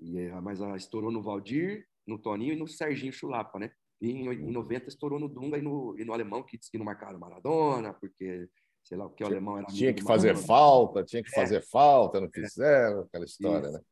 [0.00, 3.72] e, é, mas ela estourou no Valdir, no Toninho e no Serginho Chulapa, né?
[4.00, 6.78] E em, em 90 estourou no Dunga e no, e no Alemão, que disse que
[6.78, 8.48] não marcaram Maradona, porque,
[8.84, 9.66] sei lá, porque o alemão era...
[9.66, 11.34] Tinha que fazer falta, tinha que é.
[11.34, 13.72] fazer falta, não fizeram, aquela história, Isso.
[13.72, 13.84] né?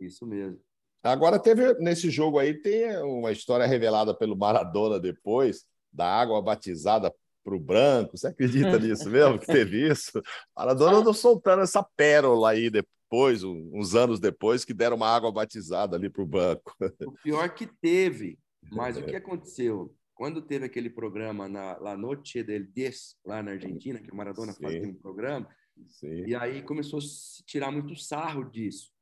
[0.00, 0.60] Isso mesmo.
[1.02, 7.12] Agora teve, nesse jogo aí, tem uma história revelada pelo Maradona depois, da água batizada
[7.42, 8.16] para o branco.
[8.16, 10.22] Você acredita nisso mesmo, que teve isso?
[10.56, 15.96] Maradona andou soltando essa pérola aí depois, uns anos depois, que deram uma água batizada
[15.96, 16.74] ali para o banco.
[17.06, 18.38] O pior que teve,
[18.70, 19.94] mas o que aconteceu?
[20.14, 24.52] Quando teve aquele programa na La Noche del Diez, lá na Argentina, que o Maradona
[24.52, 24.62] Sim.
[24.62, 25.48] fazia um programa,
[25.88, 26.26] Sim.
[26.26, 28.92] e aí começou a se tirar muito sarro disso.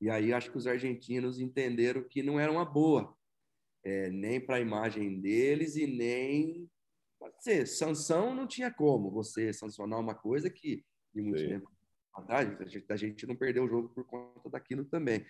[0.00, 3.14] E aí acho que os argentinos entenderam que não era uma boa,
[3.84, 6.70] é, nem para a imagem deles e nem
[7.20, 7.66] Pode ser.
[7.66, 10.82] Sanção não tinha como você sancionar uma coisa que,
[11.14, 11.48] de muito Sim.
[11.48, 11.70] tempo
[12.14, 15.24] atrás, a gente, a gente não perdeu o jogo por conta daquilo também.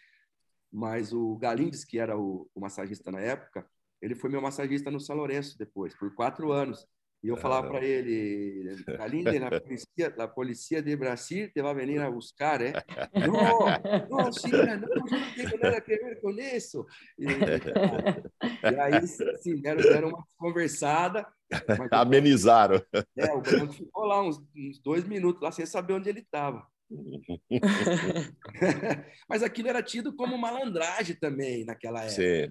[0.72, 3.68] Mas o Galindes, que era o, o massagista na época,
[4.00, 6.86] ele foi meu massagista no São Lourenço depois, por quatro anos.
[7.22, 12.00] E eu falava para ele, Galinde, a polícia, a polícia de Brasil te vai vir
[12.00, 12.72] a buscar, ¿eh?
[13.14, 16.86] Não, não, China, não, eu não tenho nada a ver com isso.
[17.18, 21.26] E, e aí, sim, deram, deram uma conversada.
[21.92, 22.82] Amenizaram.
[23.16, 26.66] É, o Branco ficou lá uns, uns dois minutos, lá sem saber onde ele estava.
[29.28, 32.14] Mas aquilo era tido como malandragem também naquela época.
[32.14, 32.50] Sim,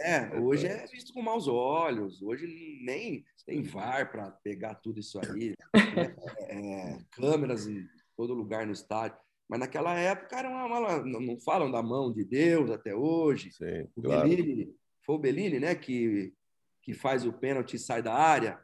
[0.00, 0.38] é.
[0.38, 2.22] hoje é visto com maus olhos.
[2.22, 2.46] Hoje
[2.82, 6.14] nem tem VAR para pegar tudo isso aí, né?
[6.48, 9.18] é, câmeras em todo lugar no estádio.
[9.48, 13.52] Mas naquela época era uma, uma, não falam da mão de Deus até hoje.
[13.52, 14.28] Sim, o claro.
[14.28, 14.74] Bellini,
[15.04, 16.32] foi o Bellini, né, que,
[16.82, 18.58] que faz o pênalti e sai da área.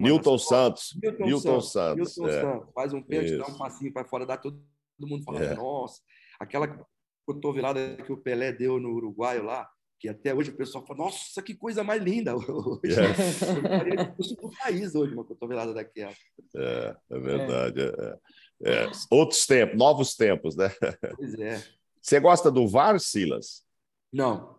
[0.00, 0.96] Milton Santos.
[1.00, 2.16] Milton, Milton Santos.
[2.16, 2.40] Milton é.
[2.40, 2.74] Santos.
[2.74, 4.62] Faz um pênalti, dá um passinho para fora, dá todo,
[4.98, 5.54] todo mundo fala, é.
[5.54, 6.00] nossa,
[6.38, 6.86] aquela
[7.26, 11.42] cotovelada que o Pelé deu no Uruguaio lá, que até hoje o pessoal fala, nossa,
[11.42, 12.34] que coisa mais linda.
[12.36, 14.34] Hoje, é.
[14.34, 16.12] do país hoje, uma cotovelada daquela.
[16.54, 17.80] É, é verdade.
[17.80, 18.18] É.
[18.62, 18.90] É.
[19.10, 20.70] Outros tempos, novos tempos, né?
[21.16, 21.62] Pois é.
[22.00, 23.64] Você gosta do VAR, Silas?
[24.12, 24.58] Não.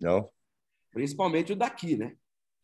[0.00, 0.30] Não?
[0.92, 2.16] Principalmente o daqui, né?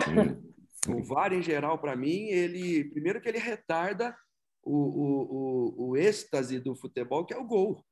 [0.07, 0.55] Hum.
[0.87, 4.17] O VAR, em geral, para mim, ele primeiro que ele retarda
[4.63, 7.85] o, o, o, o êxtase do futebol, que é o gol.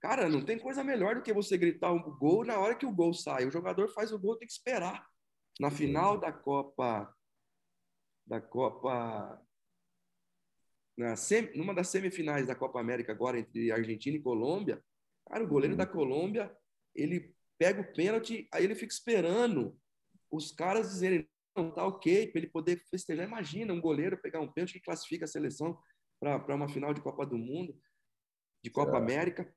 [0.00, 2.92] Cara, não tem coisa melhor do que você gritar um gol na hora que o
[2.92, 3.46] gol sai.
[3.46, 5.06] O jogador faz o gol, tem que esperar.
[5.58, 7.12] Na final da Copa
[8.26, 9.40] da Copa
[10.96, 14.82] na sem, numa das semifinais da Copa América agora entre Argentina e Colômbia,
[15.26, 15.78] cara, o goleiro uhum.
[15.78, 16.56] da Colômbia,
[16.94, 19.78] ele pega o pênalti, aí ele fica esperando
[20.30, 21.28] os caras dizerem
[21.70, 23.26] tá ok, para ele poder festejar.
[23.26, 25.78] Imagina um goleiro pegar um pênalti que classifica a seleção
[26.20, 27.74] para uma final de Copa do Mundo,
[28.62, 28.96] de Copa é.
[28.96, 29.52] América.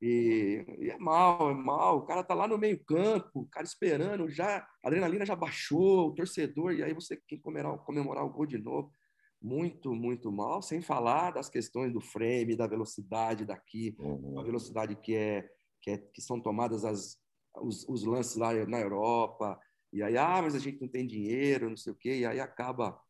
[0.00, 1.98] E, e, é mal, é mal.
[1.98, 6.14] O cara tá lá no meio-campo, o cara esperando, já a adrenalina já baixou, o
[6.14, 8.92] torcedor, e aí você quer comemorar, comemorar o gol de novo.
[9.40, 14.40] Muito, muito mal, sem falar das questões do frame, da velocidade daqui, uhum.
[14.40, 15.46] a velocidade que é,
[15.82, 17.18] que, é, que são tomadas as,
[17.60, 19.60] os, os lances lá na Europa,
[19.94, 22.40] e aí, ah, mas a gente não tem dinheiro, não sei o quê, e aí
[22.40, 23.00] acaba,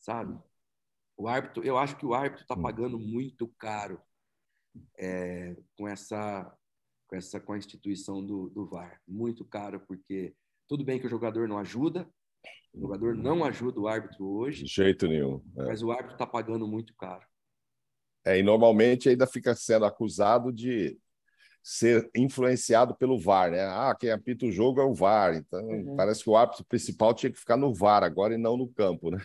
[0.00, 0.36] sabe?
[1.16, 2.62] O árbitro, eu acho que o árbitro está hum.
[2.62, 4.02] pagando muito caro
[4.98, 6.52] é, com essa
[7.06, 10.34] com essa com a instituição do, do VAR, muito caro, porque
[10.66, 12.10] tudo bem que o jogador não ajuda,
[12.72, 14.64] o jogador não ajuda o árbitro hoje.
[14.64, 15.40] De jeito nenhum.
[15.56, 15.66] É.
[15.66, 17.24] Mas o árbitro está pagando muito caro.
[18.24, 20.98] É, e normalmente ainda fica sendo acusado de
[21.64, 23.62] ser influenciado pelo VAR, né?
[23.62, 25.34] Ah, quem apita o jogo é o VAR.
[25.34, 25.96] Então, uhum.
[25.96, 29.10] parece que o árbitro principal tinha que ficar no VAR agora e não no campo,
[29.10, 29.18] né?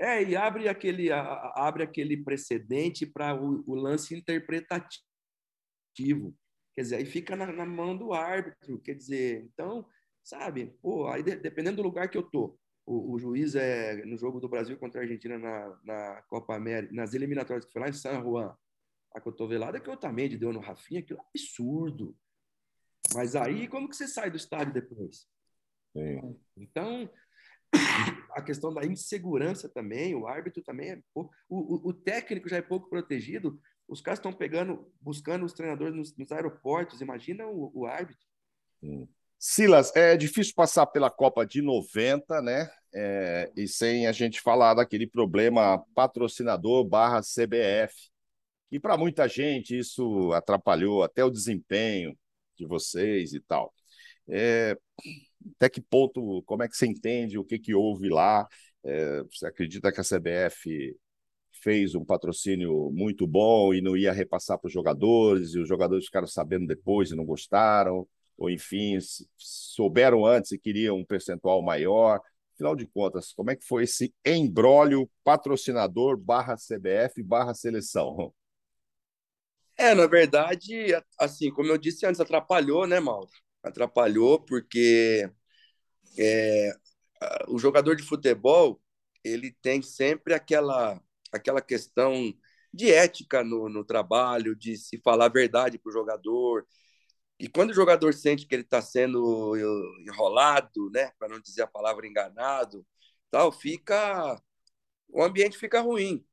[0.00, 5.02] É, e abre aquele, abre aquele precedente para o, o, lance interpretativo.
[6.76, 8.78] Quer dizer, aí fica na, na, mão do árbitro.
[8.78, 9.84] Quer dizer, então,
[10.22, 14.16] sabe, pô, aí de, dependendo do lugar que eu tô, o, o, juiz é no
[14.16, 17.88] jogo do Brasil contra a Argentina na, na Copa América, nas eliminatórias que foi lá
[17.88, 18.56] em San Juan
[19.18, 22.16] a cotovelada que o Otamendi deu no Rafinha, aquilo é absurdo.
[23.14, 25.26] Mas aí, como que você sai do estádio depois?
[25.92, 26.38] Sim.
[26.56, 27.10] Então,
[28.32, 32.62] a questão da insegurança também, o árbitro também é pouco, o, o, técnico já é
[32.62, 37.86] pouco protegido, os caras estão pegando, buscando os treinadores nos, nos aeroportos, imagina o, o
[37.86, 38.26] árbitro.
[38.80, 39.08] Sim.
[39.38, 42.68] Silas, é difícil passar pela Copa de 90, né?
[42.92, 48.10] É, e sem a gente falar daquele problema patrocinador barra CBF,
[48.70, 52.16] e para muita gente isso atrapalhou até o desempenho
[52.56, 53.72] de vocês e tal.
[54.28, 54.76] É,
[55.56, 58.46] até que ponto, como é que você entende o que, que houve lá?
[58.84, 60.96] É, você acredita que a CBF
[61.62, 66.06] fez um patrocínio muito bom e não ia repassar para os jogadores, e os jogadores
[66.06, 68.98] ficaram sabendo depois e não gostaram, ou enfim,
[69.36, 72.20] souberam antes e queriam um percentual maior.
[72.54, 78.32] Afinal de contas, como é que foi esse embrólio patrocinador barra CBF barra seleção?
[79.78, 83.30] É, na verdade, assim, como eu disse antes, atrapalhou, né, Mauro?
[83.62, 85.30] Atrapalhou porque
[86.18, 86.72] é,
[87.48, 88.80] o jogador de futebol
[89.24, 91.00] ele tem sempre aquela
[91.32, 92.34] aquela questão
[92.72, 96.66] de ética no, no trabalho, de se falar a verdade para o jogador.
[97.38, 99.54] E quando o jogador sente que ele está sendo
[100.06, 102.84] enrolado, né, para não dizer a palavra enganado,
[103.30, 104.40] tal, fica
[105.08, 106.24] o ambiente fica ruim.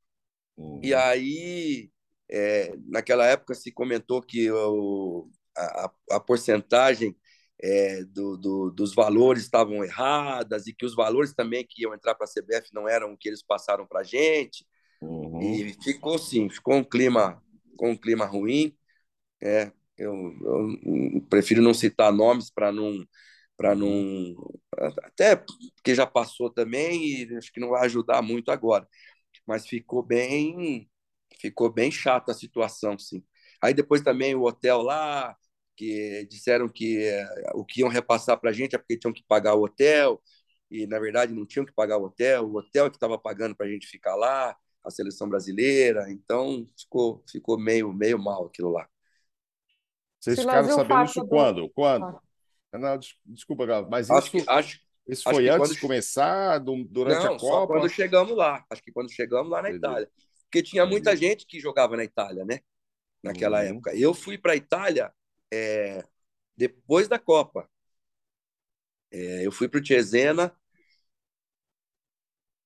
[0.58, 0.79] Uhum.
[0.84, 1.91] E aí
[2.29, 7.15] é, naquela época se comentou que o, a, a porcentagem
[7.61, 12.15] é, do, do, dos valores estavam erradas e que os valores também que iam entrar
[12.15, 14.65] para a CBF não eram o que eles passaram para a gente.
[15.01, 15.41] Uhum.
[15.41, 17.41] E ficou sim, ficou um clima,
[17.77, 18.75] com um clima ruim.
[19.41, 23.05] É, eu, eu prefiro não citar nomes para não
[23.57, 24.35] para não
[25.03, 28.85] até porque já passou também e acho que não vai ajudar muito agora
[29.47, 30.89] mas ficou bem
[31.39, 33.24] ficou bem chata a situação sim
[33.62, 35.36] aí depois também o hotel lá
[35.76, 39.24] que disseram que eh, o que iam repassar para a gente é porque tinham que
[39.28, 40.21] pagar o hotel
[40.71, 43.65] e na verdade não tinham que pagar o hotel o hotel que estava pagando para
[43.65, 48.88] a gente ficar lá a seleção brasileira então ficou ficou meio meio mal aquilo lá
[50.19, 51.28] vocês ficaram sabendo isso do...
[51.28, 52.21] quando quando ah.
[52.78, 55.74] Não, desculpa, Galo, mas acho isso, que, acho, isso foi antes quando...
[55.76, 57.74] de começar, durante Não, a Copa?
[57.74, 58.65] quando chegamos lá.
[58.69, 59.86] Acho que quando chegamos lá na Entendi.
[59.86, 60.10] Itália.
[60.45, 61.27] Porque tinha muita Entendi.
[61.27, 62.60] gente que jogava na Itália, né?
[63.23, 63.67] Naquela uhum.
[63.67, 63.95] época.
[63.95, 65.13] Eu fui para a Itália
[65.51, 66.03] é,
[66.55, 67.69] depois da Copa.
[69.12, 70.55] É, eu fui para o Cesena.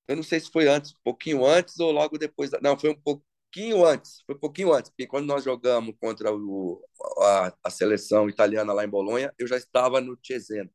[0.08, 2.50] Eu não sei se foi antes, um pouquinho antes ou logo depois.
[2.50, 2.60] Da...
[2.62, 6.84] Não, foi um pouquinho antes, foi um pouquinho antes, porque quando nós jogamos contra o,
[7.20, 10.70] a, a, seleção italiana lá em Bolonha, eu já estava no Cesena.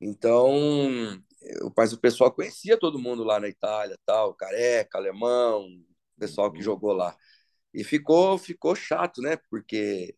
[0.00, 0.52] Então,
[1.42, 5.68] eu, mas o pessoal conhecia todo mundo lá na Itália, tal, careca, alemão,
[6.20, 6.64] pessoal que uhum.
[6.64, 7.16] jogou lá.
[7.74, 9.36] E ficou, ficou chato, né?
[9.50, 10.16] Porque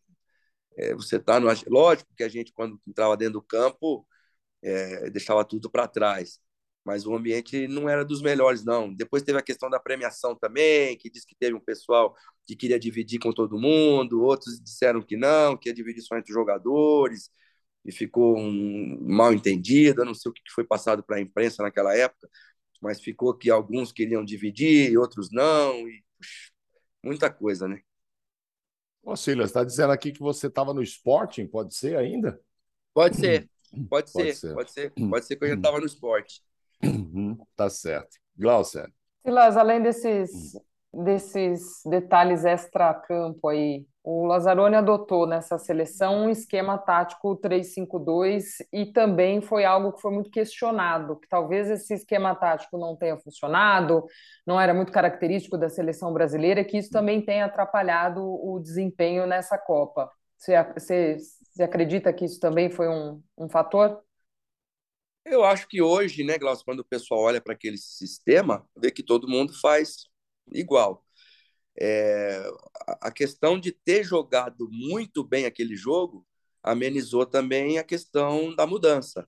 [0.77, 1.47] é, você tá no.
[1.67, 4.07] Lógico que a gente, quando entrava dentro do campo,
[4.63, 6.39] é, deixava tudo para trás
[6.85, 8.93] mas o ambiente não era dos melhores, não.
[8.93, 12.79] Depois teve a questão da premiação também, que disse que teve um pessoal que queria
[12.79, 17.29] dividir com todo mundo, outros disseram que não, que ia dividir só entre os jogadores,
[17.85, 20.01] e ficou um mal entendido.
[20.01, 22.29] Eu não sei o que foi passado para a imprensa naquela época,
[22.83, 26.51] mas ficou que alguns queriam dividir e outros não, e puxa,
[27.01, 27.79] muita coisa, né?
[29.01, 32.39] Ô, Silas, está dizendo aqui que você estava no Sporting, pode ser ainda?
[32.93, 35.85] Pode ser, pode, pode ser, ser, pode ser, pode ser que eu já estava no
[35.85, 36.43] esporte.
[37.55, 38.17] Tá certo.
[38.37, 38.91] Glaucia.
[39.25, 40.57] Silas, além desses,
[40.93, 49.41] desses detalhes extra-campo aí, o Lazzaroni adotou nessa seleção um esquema tático 3-5-2 e também
[49.41, 54.05] foi algo que foi muito questionado, que talvez esse esquema tático não tenha funcionado,
[54.45, 59.57] não era muito característico da seleção brasileira, que isso também tem atrapalhado o desempenho nessa
[59.57, 60.11] Copa.
[60.37, 64.01] Você, você, você acredita que isso também foi um, um fator?
[65.25, 69.01] Eu acho que hoje, né, Glaucio, quando o pessoal olha para aquele sistema, vê que
[69.01, 70.11] todo mundo faz
[70.51, 71.05] igual.
[71.79, 72.43] É,
[73.01, 76.25] a questão de ter jogado muito bem aquele jogo
[76.61, 79.27] amenizou também a questão da mudança.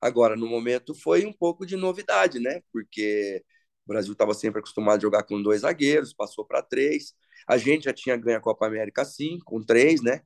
[0.00, 2.62] Agora, no momento, foi um pouco de novidade, né?
[2.72, 3.42] Porque
[3.86, 7.14] o Brasil estava sempre acostumado a jogar com dois zagueiros, passou para três.
[7.48, 10.22] A gente já tinha ganho a Copa América, sim, com três, né?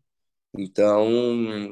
[0.55, 1.09] Então,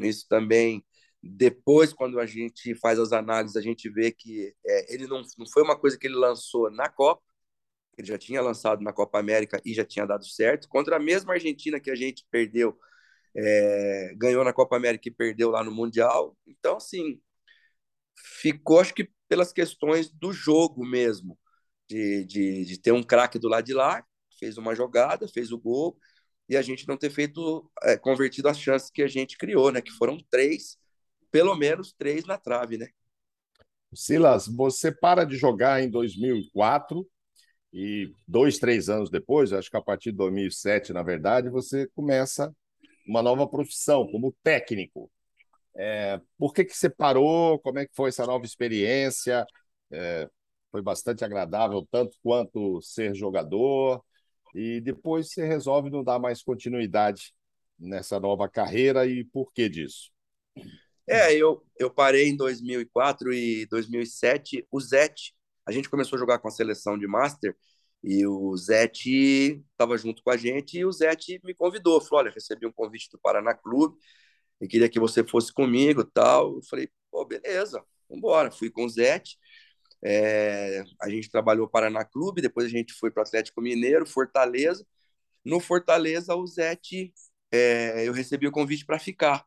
[0.03, 0.85] isso também
[1.23, 5.47] depois, quando a gente faz as análises, a gente vê que é, ele não, não
[5.53, 7.23] foi uma coisa que ele lançou na Copa,
[7.99, 10.69] ele já tinha lançado na Copa América e já tinha dado certo.
[10.69, 12.79] Contra a mesma Argentina que a gente perdeu,
[13.37, 16.37] é, ganhou na Copa América e perdeu lá no Mundial.
[16.47, 17.21] Então, assim,
[18.41, 21.39] ficou, acho que pelas questões do jogo mesmo,
[21.89, 24.05] de, de, de ter um craque do lado de lá,
[24.39, 25.99] fez uma jogada, fez o gol,
[26.49, 29.83] e a gente não ter feito, é, convertido as chances que a gente criou, né?
[29.83, 30.79] Que foram três
[31.31, 32.89] pelo menos três na trave, né?
[33.95, 37.09] Silas, você para de jogar em 2004
[37.73, 42.55] e dois, três anos depois, acho que a partir de 2007, na verdade, você começa
[43.07, 45.11] uma nova profissão como técnico.
[45.77, 47.59] É, por que, que você parou?
[47.61, 49.47] Como é que foi essa nova experiência?
[49.91, 50.29] É,
[50.71, 54.03] foi bastante agradável, tanto quanto ser jogador.
[54.55, 57.33] E depois você resolve não dar mais continuidade
[57.79, 59.07] nessa nova carreira.
[59.07, 60.11] E por que disso?
[61.07, 64.67] É, eu, eu parei em 2004 e 2007.
[64.71, 65.35] O Zete,
[65.69, 67.55] a gente começou a jogar com a seleção de Master
[68.03, 72.01] e o Zete estava junto com a gente e o Zete me convidou.
[72.01, 73.99] Falou: Olha, recebi um convite do Paraná Clube
[74.61, 76.55] e queria que você fosse comigo tal.
[76.57, 78.51] Eu falei: Pô, beleza, vamos embora.
[78.51, 79.39] Fui com o Zete.
[80.03, 84.87] É, a gente trabalhou Paraná Clube, depois a gente foi para o Atlético Mineiro, Fortaleza.
[85.45, 87.13] No Fortaleza, o Zete,
[87.53, 89.45] é, eu recebi o convite para ficar.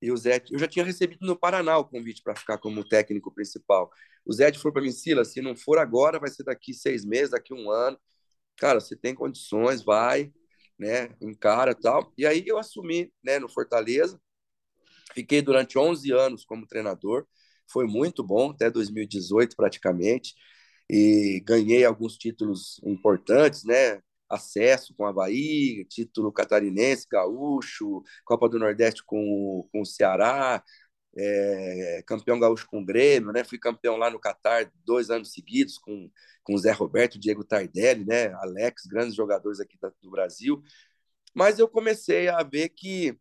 [0.00, 3.32] E o Zé, eu já tinha recebido no Paraná o convite para ficar como técnico
[3.34, 3.90] principal.
[4.24, 7.30] O Zé falou para mim, Silas, se não for agora, vai ser daqui seis meses,
[7.30, 7.98] daqui um ano.
[8.56, 10.32] Cara, você tem condições, vai,
[10.78, 12.12] né, encara tal.
[12.18, 14.20] E aí eu assumi, né, no Fortaleza.
[15.14, 17.26] Fiquei durante 11 anos como treinador.
[17.70, 20.34] Foi muito bom, até 2018 praticamente.
[20.90, 24.00] E ganhei alguns títulos importantes, né?
[24.28, 30.62] Acesso com o Havaí, título catarinense, gaúcho, Copa do Nordeste com, com o Ceará.
[31.16, 33.44] é, campeão gaúcho com o Grêmio, né?
[33.44, 36.10] Fui campeão lá no Catar dois anos seguidos com
[36.44, 38.32] com Zé Roberto, Diego Tardelli, né?
[38.34, 40.62] Alex, grandes jogadores aqui do Brasil.
[41.34, 43.18] Mas eu comecei a ver que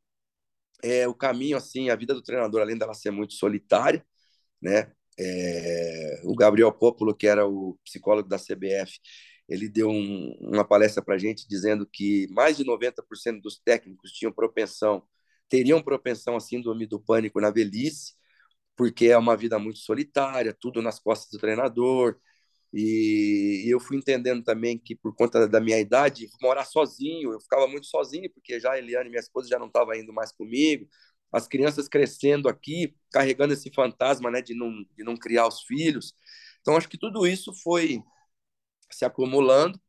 [0.83, 4.05] é, o caminho, assim, a vida do treinador, além dela ser muito solitária,
[4.61, 4.91] né?
[5.19, 8.99] É, o Gabriel Popolo, que era o psicólogo da CBF,
[9.47, 14.11] ele deu um, uma palestra para a gente dizendo que mais de 90% dos técnicos
[14.11, 15.03] tinham propensão,
[15.49, 18.13] teriam propensão a síndrome do pânico na velhice,
[18.75, 22.17] porque é uma vida muito solitária, tudo nas costas do treinador,
[22.73, 27.39] e, e, eu fui entendendo também que, por conta da minha idade, morar sozinho, eu
[27.39, 30.87] ficava muito sozinho, porque já a Eliane, minha esposa, já não estava indo mais comigo.
[31.31, 36.13] As crianças crescendo aqui, carregando esse fantasma né, de, não, de não criar os filhos.
[36.61, 38.01] Então, acho que tudo isso foi
[38.95, 39.79] se acumulando,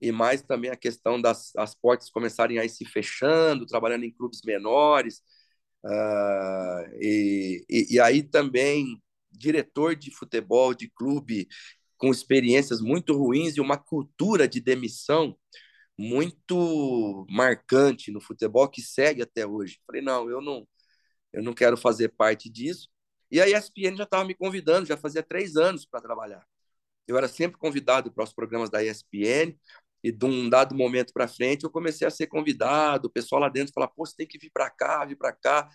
[0.00, 4.12] e mais também a questão das as portas começarem a ir se fechando, trabalhando em
[4.12, 5.22] clubes menores.
[5.84, 11.48] Uh, e, e, e aí também diretor de futebol de clube
[11.96, 15.36] com experiências muito ruins e uma cultura de demissão
[15.98, 19.80] muito marcante no futebol que segue até hoje.
[19.86, 20.66] Falei, não, eu não,
[21.32, 22.88] eu não quero fazer parte disso.
[23.30, 26.46] E a ESPN já estava me convidando, já fazia três anos para trabalhar.
[27.06, 29.56] Eu era sempre convidado para os programas da ESPN,
[30.02, 33.48] e de um dado momento para frente eu comecei a ser convidado, o pessoal lá
[33.48, 35.68] dentro falava, pô, você tem que vir para cá, vir para cá.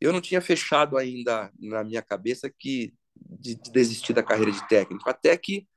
[0.00, 4.66] Eu não tinha fechado ainda na minha cabeça que de, de desistir da carreira de
[4.66, 5.68] técnico, até que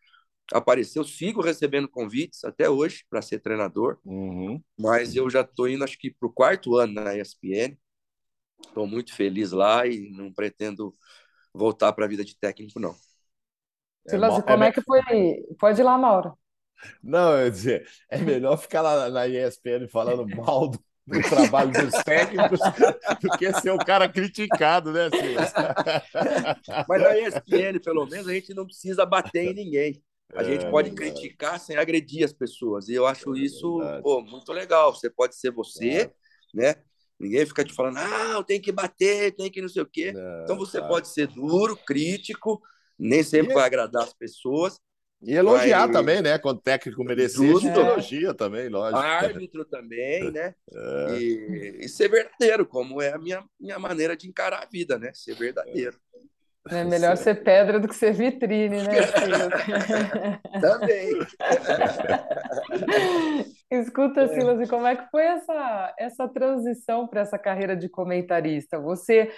[0.51, 4.61] apareceu, sigo recebendo convites até hoje para ser treinador, uhum.
[4.77, 7.77] mas eu já estou indo, acho que para o quarto ano na ESPN,
[8.65, 10.93] estou muito feliz lá e não pretendo
[11.53, 12.95] voltar para a vida de técnico, não.
[14.07, 15.01] Silas, é, como é, é que foi?
[15.59, 16.37] Pode ir lá, Mauro.
[17.01, 22.03] Não, eu dizer, é melhor ficar lá na ESPN falando mal do, do trabalho dos
[22.03, 22.59] técnicos
[23.21, 25.53] do que ser o cara criticado, né, Silas?
[26.87, 30.03] Mas na ESPN, pelo menos, a gente não precisa bater em ninguém.
[30.35, 31.11] A é, gente pode verdade.
[31.11, 32.89] criticar sem agredir as pessoas.
[32.89, 34.93] E eu acho é, isso pô, muito legal.
[34.93, 36.11] Você pode ser você, é.
[36.53, 36.75] né?
[37.19, 40.13] Ninguém fica te falando, ah, tem que bater, tem que não sei o quê.
[40.43, 40.87] então você tá.
[40.87, 42.61] pode ser duro, crítico,
[42.97, 43.55] nem sempre e...
[43.55, 44.79] vai agradar as pessoas.
[45.25, 45.95] E elogiar mas...
[45.95, 46.37] tambber né?
[46.37, 47.73] Quando o técnico merecer, Tudo, é.
[47.73, 48.99] elogia também, lógico.
[48.99, 50.53] Árbitro também, né?
[50.75, 51.17] É.
[51.17, 55.11] E, e, ser verdadeiro, como é a minha, minha maneira de encarar a vida, né?
[55.13, 55.97] Ser verdadeiro.
[56.69, 58.93] É melhor ser pedra do que ser vitrine, né,
[60.61, 61.19] Também.
[63.69, 64.27] Escuta, é.
[64.29, 68.79] Silas, e como é que foi essa, essa transição para essa carreira de comentarista?
[68.79, 69.29] Você,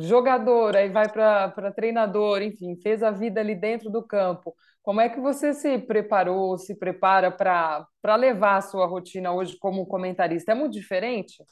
[0.00, 4.54] jogador, aí vai para treinador, enfim, fez a vida ali dentro do campo.
[4.82, 9.86] Como é que você se preparou, se prepara para levar a sua rotina hoje como
[9.86, 10.52] comentarista?
[10.52, 11.42] É muito diferente?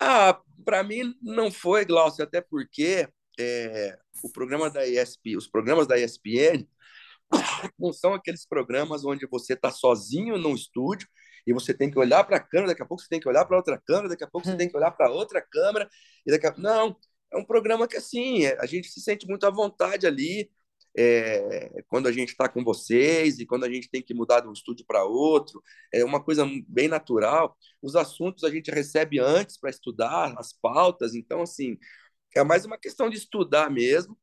[0.00, 3.08] Ah, para mim não foi, Glaucio, até porque
[3.38, 6.66] é, o programa da ESP, os programas da ESPN
[7.78, 11.08] não são aqueles programas onde você está sozinho no estúdio
[11.46, 13.44] e você tem que olhar para a câmera, daqui a pouco você tem que olhar
[13.44, 15.88] para outra câmera, daqui a pouco você tem que olhar para outra câmera
[16.26, 16.54] e daqui a...
[16.56, 16.96] não,
[17.32, 20.50] é um programa que assim a gente se sente muito à vontade ali
[20.96, 24.48] é, quando a gente está com vocês e quando a gente tem que mudar de
[24.48, 25.62] um estúdio para outro,
[25.92, 27.56] é uma coisa bem natural.
[27.80, 31.78] Os assuntos a gente recebe antes para estudar as pautas, então assim
[32.34, 34.18] é mais uma questão de estudar mesmo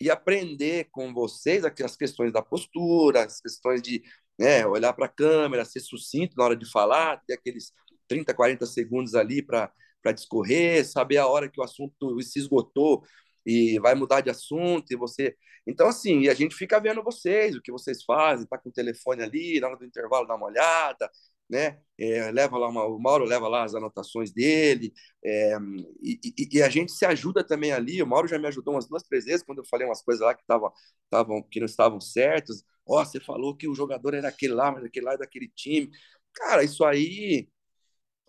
[0.00, 4.02] e aprender com vocês as questões da postura, as questões de
[4.38, 7.72] né, olhar para a câmera, ser sucinto na hora de falar, ter aqueles
[8.06, 9.72] 30, 40 segundos ali para
[10.14, 13.02] discorrer, saber a hora que o assunto se esgotou
[13.44, 15.34] e vai mudar de assunto e você
[15.66, 18.72] então assim e a gente fica vendo vocês o que vocês fazem tá com o
[18.72, 21.10] telefone ali na hora do intervalo dá uma olhada
[21.48, 21.80] né?
[21.98, 24.92] É, leva lá uma, o Mauro leva lá as anotações dele
[25.24, 25.56] é,
[26.00, 28.02] e, e, e, a gente se ajuda também ali.
[28.02, 30.34] O Mauro já me ajudou umas duas, três vezes quando eu falei umas coisas lá
[30.34, 30.72] que estavam
[31.10, 32.62] tavam, que não estavam certas.
[32.86, 35.48] Ó, oh, você falou que o jogador era aquele lá, mas aquele lá é daquele
[35.48, 35.90] time.
[36.34, 37.48] Cara, isso aí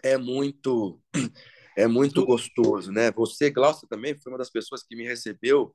[0.03, 1.01] é muito
[1.77, 3.11] é muito gostoso, né?
[3.11, 5.71] Você, Glaucia, também foi uma das pessoas que me recebeu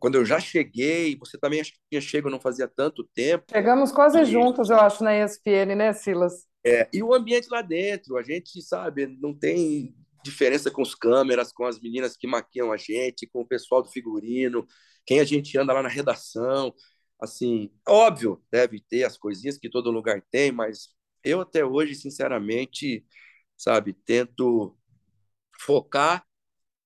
[0.00, 3.44] quando eu já cheguei, você também acho que tinha chego não fazia tanto tempo.
[3.50, 4.24] Chegamos quase e...
[4.24, 6.44] juntos, eu acho, na ESPN, né, Silas?
[6.66, 9.94] É, e o ambiente lá dentro, a gente sabe, não tem
[10.24, 13.88] diferença com os câmeras, com as meninas que maquiam a gente, com o pessoal do
[13.88, 14.66] figurino,
[15.06, 16.74] quem a gente anda lá na redação.
[17.20, 20.88] Assim, óbvio, deve ter as coisinhas que todo lugar tem, mas
[21.22, 23.06] eu até hoje, sinceramente,
[23.56, 24.76] sabe, tento
[25.60, 26.26] focar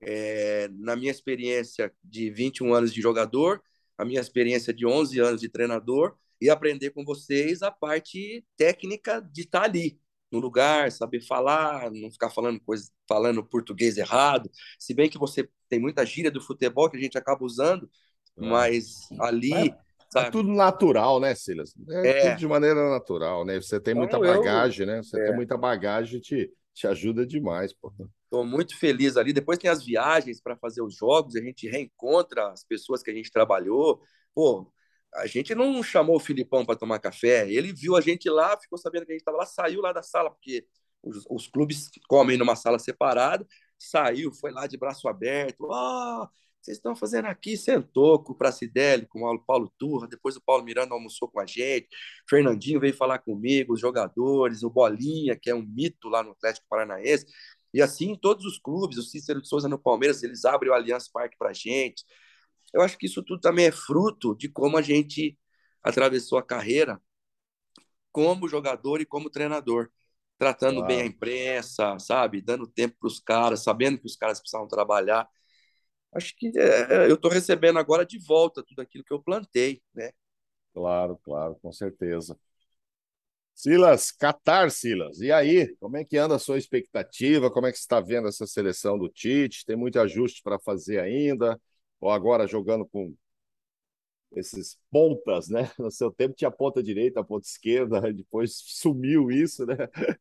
[0.02, 3.62] é, na minha experiência de 21 anos de jogador,
[3.96, 9.20] a minha experiência de 11 anos de treinador e aprender com vocês a parte técnica
[9.20, 14.48] de estar ali no lugar, saber falar, não ficar falando coisa, falando português errado.
[14.78, 17.90] Se bem que você tem muita gíria do futebol que a gente acaba usando,
[18.38, 18.46] é.
[18.46, 19.52] mas ali.
[19.52, 21.74] É, é, tudo natural, né, Silas?
[21.88, 23.60] É, é, tudo de maneira natural, né?
[23.60, 24.92] Você tem muita então, bagagem, eu...
[24.92, 25.02] né?
[25.02, 25.26] Você é.
[25.26, 27.92] tem muita bagagem, te, te ajuda demais, pô.
[28.24, 29.32] Estou muito feliz ali.
[29.32, 33.14] Depois tem as viagens para fazer os jogos, a gente reencontra as pessoas que a
[33.14, 34.00] gente trabalhou.
[34.32, 34.72] Pô,
[35.14, 37.50] a gente não chamou o Filipão para tomar café.
[37.50, 40.02] Ele viu a gente lá, ficou sabendo que a gente estava lá, saiu lá da
[40.02, 40.66] sala, porque
[41.02, 43.46] os, os, clubes comem numa sala separada.
[43.78, 45.70] Saiu, foi lá de braço aberto.
[45.72, 46.28] Ah, oh,
[46.60, 47.56] vocês estão fazendo aqui?
[47.56, 50.06] Sentou com o Pracidelli, com o Paulo Turra.
[50.06, 51.88] Depois o Paulo Miranda almoçou com a gente.
[52.28, 56.66] Fernandinho veio falar comigo, os jogadores, o Bolinha, que é um mito lá no Atlético
[56.68, 57.26] Paranaense.
[57.72, 61.08] E assim, todos os clubes, o Cícero de Souza no Palmeiras, eles abrem o Allianz
[61.08, 62.04] Parque para gente.
[62.72, 65.38] Eu acho que isso tudo também é fruto de como a gente
[65.82, 67.00] atravessou a carreira
[68.12, 69.88] como jogador e como treinador,
[70.38, 70.86] tratando claro.
[70.88, 72.40] bem a imprensa, sabe?
[72.40, 75.28] Dando tempo para os caras, sabendo que os caras precisavam trabalhar.
[76.12, 80.10] Acho que é, eu estou recebendo agora de volta tudo aquilo que eu plantei, né?
[80.74, 82.38] Claro, claro, com certeza.
[83.54, 85.20] Silas, Qatar, Silas.
[85.20, 87.50] E aí, como é que anda a sua expectativa?
[87.50, 89.66] Como é que você está vendo essa seleção do Tite?
[89.66, 91.60] Tem muito ajuste para fazer ainda?
[92.00, 93.14] Ou agora jogando com
[94.32, 95.62] esses pontas, né?
[95.78, 99.76] No seu tempo tinha ponta direita, ponta esquerda, depois sumiu isso, né?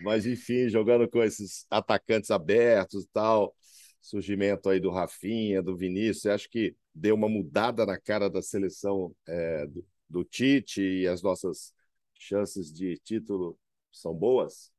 [0.00, 3.54] Mas enfim, jogando com esses atacantes abertos e tal,
[4.00, 9.14] surgimento aí do Rafinha, do Vinícius, acho que deu uma mudada na cara da seleção
[9.26, 11.74] é, do, do Tite e as nossas
[12.14, 13.58] chances de título
[13.92, 14.72] são boas?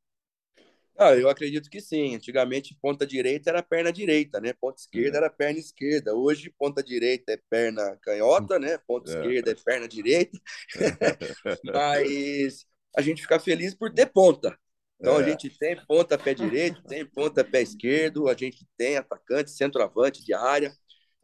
[1.03, 2.15] Ah, eu acredito que sim.
[2.15, 4.53] Antigamente, ponta direita era perna direita, né?
[4.53, 5.21] Ponta esquerda é.
[5.21, 6.13] era perna esquerda.
[6.13, 8.77] Hoje, ponta direita é perna canhota, né?
[8.85, 9.15] Ponta é.
[9.15, 10.39] esquerda é perna direita.
[11.65, 14.55] Mas a gente fica feliz por ter ponta.
[14.99, 15.23] Então, é.
[15.23, 20.23] a gente tem ponta pé direito, tem ponta pé esquerdo, a gente tem atacante, centroavante
[20.23, 20.71] de área,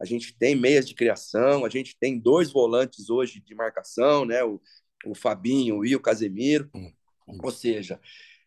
[0.00, 4.42] a gente tem meias de criação, a gente tem dois volantes hoje de marcação, né?
[4.42, 4.60] O,
[5.06, 6.68] o Fabinho e o Casemiro.
[6.74, 6.92] Hum,
[7.28, 7.38] hum.
[7.44, 8.00] Ou seja,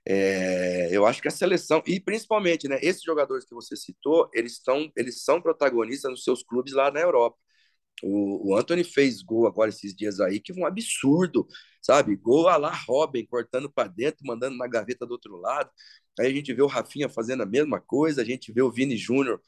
[0.05, 4.53] é, eu acho que a seleção, e principalmente, né, esses jogadores que você citou, eles,
[4.53, 7.37] estão, eles são protagonistas nos seus clubes lá na Europa.
[8.03, 11.47] O, o Anthony fez gol agora esses dias aí, que foi um absurdo,
[11.81, 12.15] sabe?
[12.15, 15.69] Gol a lá Robin, cortando para dentro, mandando na gaveta do outro lado.
[16.19, 18.97] Aí a gente vê o Rafinha fazendo a mesma coisa, a gente vê o Vini
[18.97, 19.41] Júnior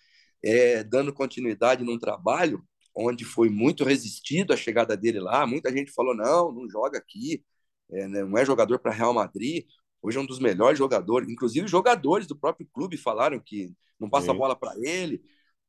[0.43, 2.63] é, dando continuidade num trabalho
[2.95, 5.45] onde foi muito resistido a chegada dele lá.
[5.47, 7.43] Muita gente falou: não, não joga aqui,
[7.91, 9.65] é, né, não é jogador para Real Madrid.
[10.03, 14.31] Hoje é um dos melhores jogadores, inclusive jogadores do próprio clube falaram que não passa
[14.31, 15.23] a bola para ele.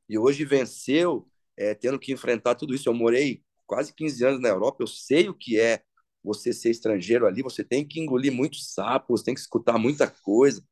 [0.08, 1.26] E hoje venceu,
[1.56, 2.88] é, tendo que enfrentar tudo isso.
[2.88, 5.82] Eu morei quase 15 anos na Europa, eu sei o que é
[6.22, 10.62] você ser estrangeiro ali, você tem que engolir muitos sapos, tem que escutar muita coisa.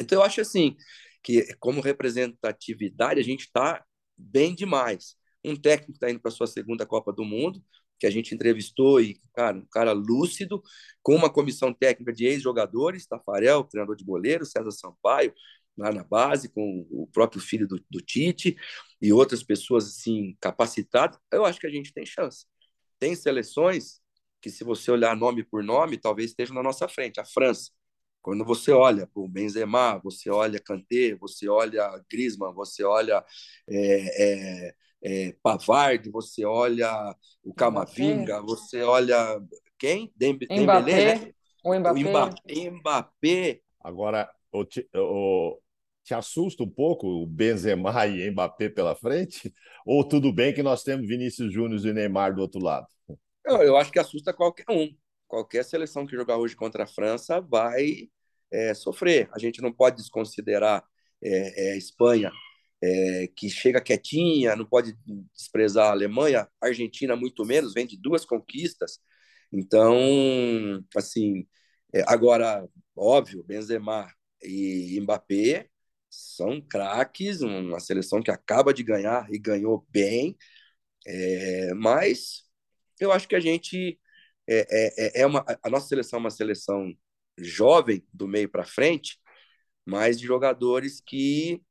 [0.00, 0.74] Então eu acho assim
[1.22, 3.84] que como representatividade a gente está
[4.16, 5.16] bem demais
[5.50, 7.62] um técnico está indo para sua segunda Copa do Mundo,
[7.98, 10.62] que a gente entrevistou e, cara, um cara lúcido,
[11.02, 15.32] com uma comissão técnica de ex-jogadores, Tafarel, treinador de goleiro, César Sampaio,
[15.76, 18.56] lá na base, com o próprio filho do, do Tite
[19.00, 22.46] e outras pessoas, assim, capacitadas, eu acho que a gente tem chance.
[22.98, 24.00] Tem seleções
[24.40, 27.20] que, se você olhar nome por nome, talvez estejam na nossa frente.
[27.20, 27.70] A França,
[28.26, 33.24] quando você olha o Benzema, você olha Kanté, você olha Griezmann, você olha
[33.70, 37.14] é, é, é, Pavard, você olha
[37.44, 39.40] o Camavinga, você olha
[39.78, 40.12] quem?
[40.16, 41.32] Dembe, Mbappé, Dembélé, né?
[41.64, 42.00] o Mbappé.
[42.00, 42.70] O Mbappé.
[42.70, 43.60] Mbappé.
[43.80, 44.66] Agora, o,
[44.96, 45.60] o,
[46.02, 49.54] te assusta um pouco o Benzema e Mbappé pela frente?
[49.86, 52.88] Ou tudo bem que nós temos Vinícius Júnior e Neymar do outro lado?
[53.46, 54.92] Eu, eu acho que assusta qualquer um.
[55.28, 58.08] Qualquer seleção que jogar hoje contra a França vai
[58.52, 59.28] é, sofrer.
[59.32, 60.84] A gente não pode desconsiderar
[61.22, 62.30] é, é, a Espanha
[62.82, 64.96] é, que chega quietinha, não pode
[65.34, 69.00] desprezar a Alemanha, a Argentina muito menos, vem de duas conquistas.
[69.52, 69.96] Então,
[70.96, 71.46] assim,
[71.94, 74.08] é, agora, óbvio, Benzema
[74.42, 75.68] e Mbappé
[76.10, 80.36] são craques, uma seleção que acaba de ganhar e ganhou bem,
[81.06, 82.44] é, mas
[83.00, 83.98] eu acho que a gente
[84.48, 86.92] é, é, é uma, a nossa seleção é uma seleção
[87.38, 89.18] jovem do meio para frente,
[89.84, 91.62] mas de jogadores que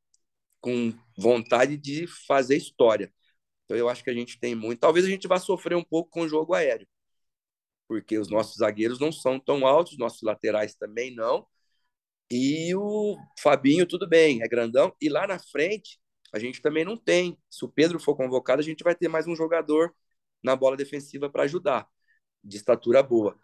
[0.62, 3.14] com vontade de fazer história.
[3.66, 4.80] Então eu acho que a gente tem muito.
[4.80, 6.88] Talvez a gente vá sofrer um pouco com o jogo aéreo,
[7.88, 11.48] porque os nossos zagueiros não são tão altos, nossos laterais também não.
[12.32, 14.96] E o Fabinho, tudo bem, é grandão.
[15.02, 16.00] E lá na frente,
[16.34, 17.38] a gente também não tem.
[17.50, 19.96] Se o Pedro for convocado, a gente vai ter mais um jogador
[20.44, 21.88] na bola defensiva para ajudar,
[22.44, 23.40] de estatura boa.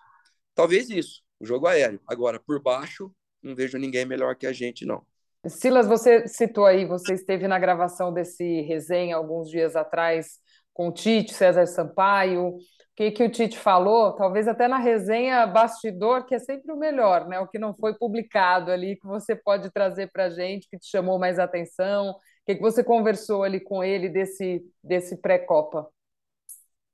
[0.56, 2.00] Talvez isso, o jogo aéreo.
[2.08, 3.12] Agora, por baixo,
[3.42, 5.04] não vejo ninguém melhor que a gente, não.
[5.48, 10.40] Silas, você citou aí, você esteve na gravação desse resenha alguns dias atrás
[10.72, 12.50] com o Tite, César Sampaio.
[12.50, 12.60] O
[12.96, 14.14] que, que o Tite falou?
[14.14, 17.40] Talvez até na resenha bastidor, que é sempre o melhor, né?
[17.40, 20.88] O que não foi publicado ali, que você pode trazer para a gente, que te
[20.88, 22.12] chamou mais atenção.
[22.12, 22.16] O
[22.46, 25.90] que, que você conversou ali com ele desse, desse pré-Copa?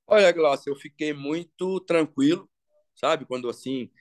[0.07, 2.49] Olha, Glaucia, eu fiquei muito tranquilo,
[2.95, 3.25] sabe?
[3.25, 3.91] Quando assim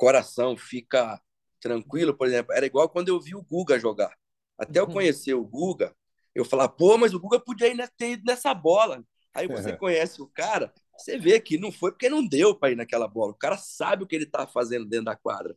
[0.00, 1.20] coração fica
[1.60, 4.16] tranquilo, por exemplo, era igual quando eu vi o Guga jogar.
[4.58, 4.94] Até eu uhum.
[4.94, 5.94] conhecer o Guga,
[6.34, 9.04] eu falava, pô, mas o Guga podia ir ter ido nessa bola.
[9.34, 12.76] Aí você conhece o cara, você vê que não foi porque não deu para ir
[12.76, 13.32] naquela bola.
[13.32, 15.54] O cara sabe o que ele está fazendo dentro da quadra.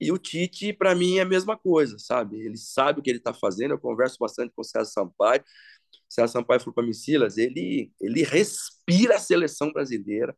[0.00, 2.40] E o Tite, para mim, é a mesma coisa, sabe?
[2.40, 3.70] Ele sabe o que ele está fazendo.
[3.70, 5.42] Eu converso bastante com o César Sampaio.
[5.92, 10.36] O César Sampaio falou para mim, Silas, ele, ele respira a seleção brasileira.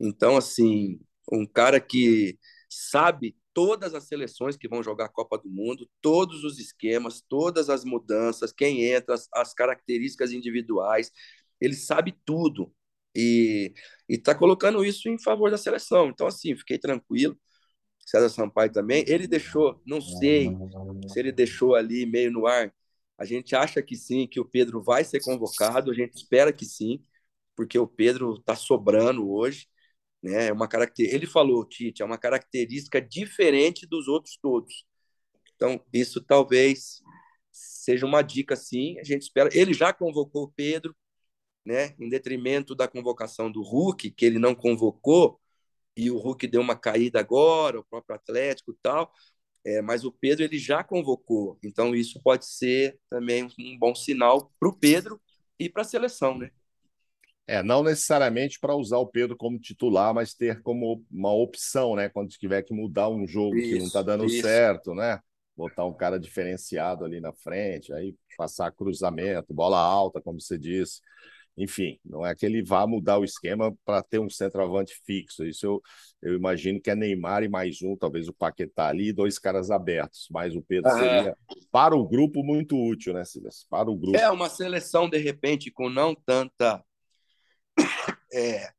[0.00, 2.38] Então, assim, um cara que
[2.72, 7.68] sabe todas as seleções que vão jogar a Copa do Mundo, todos os esquemas, todas
[7.68, 11.10] as mudanças, quem entra, as, as características individuais,
[11.60, 12.72] ele sabe tudo
[13.14, 13.72] e
[14.08, 16.08] está colocando isso em favor da seleção.
[16.08, 17.38] Então, assim, fiquei tranquilo.
[18.06, 19.04] César Sampaio também.
[19.06, 20.50] Ele deixou, não sei
[21.08, 22.72] se ele deixou ali meio no ar.
[23.18, 26.64] A gente acha que sim, que o Pedro vai ser convocado, a gente espera que
[26.64, 27.00] sim,
[27.54, 29.68] porque o Pedro está sobrando hoje.
[30.22, 30.48] Né?
[30.48, 31.12] É uma caracter...
[31.12, 34.86] Ele falou, Tite, é uma característica diferente dos outros todos.
[35.56, 37.02] Então, isso talvez
[37.50, 38.98] seja uma dica, sim.
[38.98, 39.48] A gente espera.
[39.52, 40.94] Ele já convocou o Pedro,
[41.64, 41.94] né?
[41.98, 45.40] em detrimento da convocação do Hulk, que ele não convocou,
[45.96, 49.12] e o Hulk deu uma caída agora, o próprio Atlético e tal.
[49.64, 54.52] É, mas o Pedro ele já convocou, então isso pode ser também um bom sinal
[54.58, 55.20] para o Pedro
[55.56, 56.50] e para a seleção, né?
[57.46, 62.08] É, não necessariamente para usar o Pedro como titular, mas ter como uma opção, né?
[62.08, 64.42] Quando tiver que mudar um jogo isso, que não está dando isso.
[64.42, 65.18] certo, né?
[65.56, 71.00] Botar um cara diferenciado ali na frente, aí passar cruzamento, bola alta, como você disse.
[71.56, 75.44] Enfim, não é que ele vá mudar o esquema para ter um centroavante fixo.
[75.44, 75.82] Isso eu,
[76.22, 80.28] eu imagino que é Neymar e mais um, talvez o Paquetá ali, dois caras abertos.
[80.30, 81.36] Mas o Pedro ah, seria,
[81.70, 83.66] para o grupo, muito útil, né, Silas?
[83.68, 84.16] Para o grupo.
[84.16, 86.82] É uma seleção, de repente, com não tanta
[88.32, 88.72] é,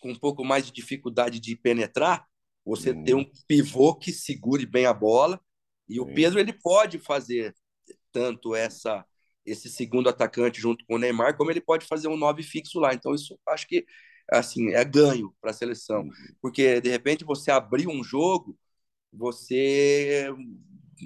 [0.00, 2.26] com um pouco mais de dificuldade de penetrar,
[2.64, 3.04] você hum.
[3.04, 5.40] ter um pivô que segure bem a bola.
[5.88, 6.00] E Sim.
[6.00, 7.54] o Pedro ele pode fazer
[8.12, 9.04] tanto essa
[9.46, 12.92] esse segundo atacante junto com o Neymar, como ele pode fazer um nove fixo lá.
[12.92, 13.86] Então isso acho que
[14.30, 16.10] assim é ganho para a seleção, uhum.
[16.42, 18.58] porque de repente você abrir um jogo,
[19.10, 20.28] você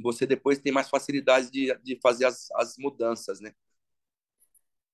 [0.03, 3.53] você depois tem mais facilidade de, de fazer as, as mudanças, né?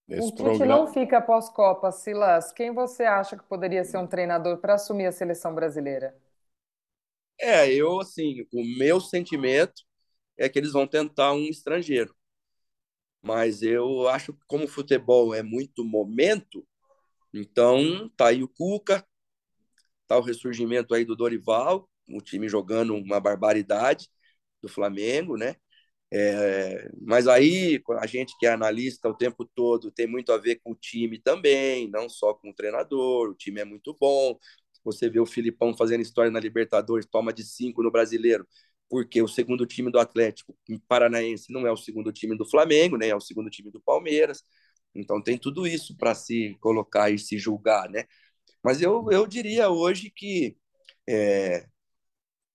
[0.08, 0.66] O Tite programa...
[0.66, 2.52] não fica pós-Copa, Silas.
[2.52, 6.14] Quem você acha que poderia ser um treinador para assumir a seleção brasileira?
[7.40, 9.82] É, eu, assim, o meu sentimento
[10.36, 12.14] é que eles vão tentar um estrangeiro.
[13.22, 16.66] Mas eu acho que, como o futebol é muito momento,
[17.34, 19.06] então tá aí o Cuca,
[20.06, 24.08] tá o ressurgimento aí do Dorival, o time jogando uma barbaridade
[24.62, 25.56] do Flamengo, né?
[26.10, 30.56] É, mas aí a gente que é analista o tempo todo tem muito a ver
[30.62, 33.30] com o time também, não só com o treinador.
[33.30, 34.38] O time é muito bom.
[34.84, 38.46] Você vê o Filipão fazendo história na Libertadores, toma de cinco no Brasileiro,
[38.88, 40.56] porque o segundo time do Atlético
[40.88, 44.42] Paranaense não é o segundo time do Flamengo, nem é o segundo time do Palmeiras.
[44.94, 48.04] Então tem tudo isso para se colocar e se julgar, né?
[48.64, 50.56] Mas eu, eu diria hoje que,
[51.08, 51.66] é,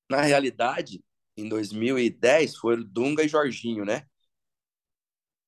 [0.09, 1.03] na realidade,
[1.35, 4.05] em 2010 foram Dunga e Jorginho, né?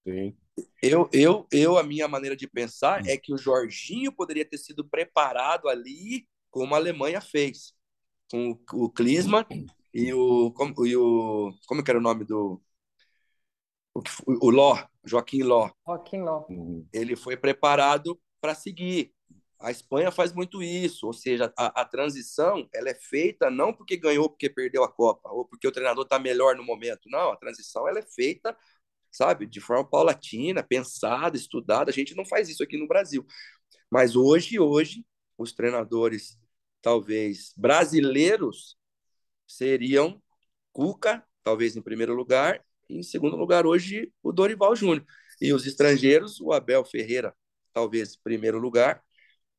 [0.07, 0.35] Sim.
[0.81, 4.85] Eu, eu, eu, a minha maneira de pensar é que o Jorginho poderia ter sido
[4.85, 7.73] preparado ali como a Alemanha fez,
[8.31, 9.45] com o, o Klinsmann
[9.93, 12.61] e o como, e o como que era o nome do
[13.93, 14.01] o,
[14.47, 15.69] o Ló, Joaquim Ló.
[15.85, 16.45] Joaquim Ló.
[16.91, 19.14] Ele foi preparado para seguir.
[19.59, 23.95] A Espanha faz muito isso, ou seja, a, a, transição ela é feita não porque
[23.97, 27.09] ganhou, porque perdeu a Copa, ou porque o treinador está melhor no momento.
[27.09, 28.55] Não, a transição ela é feita,
[29.11, 31.89] sabe, de forma paulatina, pensada, estudada.
[31.89, 33.25] A gente não faz isso aqui no Brasil.
[33.89, 35.05] Mas hoje, hoje,
[35.37, 36.37] os treinadores,
[36.81, 38.77] talvez brasileiros,
[39.47, 40.21] seriam
[40.73, 45.05] Cuca, talvez em primeiro lugar, e em segundo lugar hoje o Dorival Júnior.
[45.39, 47.35] E os estrangeiros, o Abel Ferreira,
[47.73, 49.04] talvez em primeiro lugar,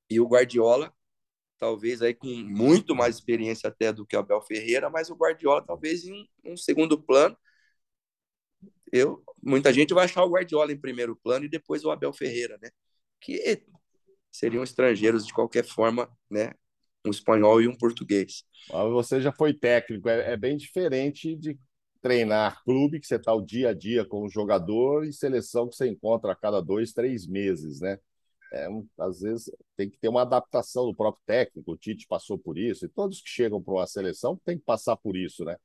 [0.09, 0.93] e o Guardiola,
[1.59, 5.65] talvez aí com muito mais experiência até do que o Abel Ferreira, mas o Guardiola
[5.65, 7.37] talvez em um segundo plano.
[8.93, 12.59] Eu, muita gente vai achar o Guardiola em primeiro plano e depois o Abel Ferreira,
[12.63, 12.71] né?
[13.21, 13.63] Que
[14.31, 16.53] seriam estrangeiros de qualquer forma, né?
[17.05, 18.45] Um espanhol e um português.
[18.93, 21.59] Você já foi técnico, é, é bem diferente de
[22.01, 25.75] treinar clube, que você está o dia a dia com o jogador, e seleção que
[25.75, 27.99] você encontra a cada dois, três meses, né?
[28.53, 28.68] É,
[28.99, 32.86] às vezes tem que ter uma adaptação do próprio técnico, o Tite passou por isso,
[32.86, 35.57] e todos que chegam para uma seleção têm que passar por isso, né?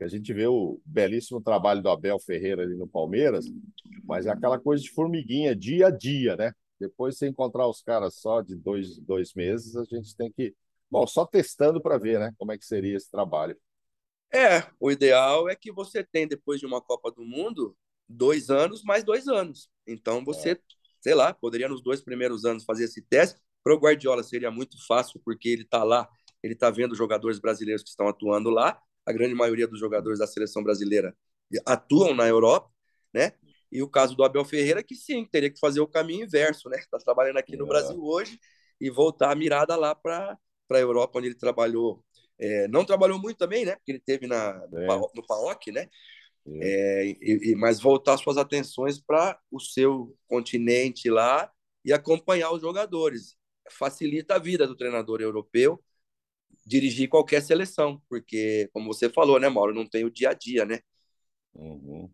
[0.00, 3.44] A gente vê o belíssimo trabalho do Abel Ferreira ali no Palmeiras,
[4.04, 6.52] mas é aquela coisa de formiguinha, dia a dia, né?
[6.78, 10.54] Depois, se encontrar os caras só de dois, dois meses, a gente tem que.
[10.90, 12.32] Bom, só testando para ver, né?
[12.38, 13.56] Como é que seria esse trabalho.
[14.32, 17.76] É, o ideal é que você tem, depois de uma Copa do Mundo,
[18.08, 19.68] dois anos mais dois anos.
[19.86, 20.60] Então, você, é.
[21.00, 23.40] Sei lá, poderia nos dois primeiros anos fazer esse teste.
[23.62, 26.08] Para o Guardiola seria muito fácil, porque ele está lá,
[26.42, 28.80] ele está vendo jogadores brasileiros que estão atuando lá.
[29.06, 31.16] A grande maioria dos jogadores da seleção brasileira
[31.66, 32.70] atuam na Europa,
[33.12, 33.32] né?
[33.72, 36.78] E o caso do Abel Ferreira, que sim, teria que fazer o caminho inverso, né?
[36.78, 37.68] Está trabalhando aqui no é.
[37.68, 38.38] Brasil hoje
[38.80, 40.38] e voltar a mirada lá para
[40.70, 42.04] a Europa, onde ele trabalhou.
[42.38, 43.76] É, não trabalhou muito também, né?
[43.76, 44.86] Porque ele teve na, é.
[45.14, 45.88] no PAOC, né?
[46.46, 47.02] É.
[47.02, 51.50] é, e, e, mas voltar suas atenções para o seu continente lá
[51.84, 53.36] e acompanhar os jogadores.
[53.70, 55.82] Facilita a vida do treinador europeu
[56.66, 60.64] dirigir qualquer seleção, porque, como você falou, né, Mauro, não tem o dia a dia,
[60.64, 60.80] né?
[61.54, 62.10] Uhum.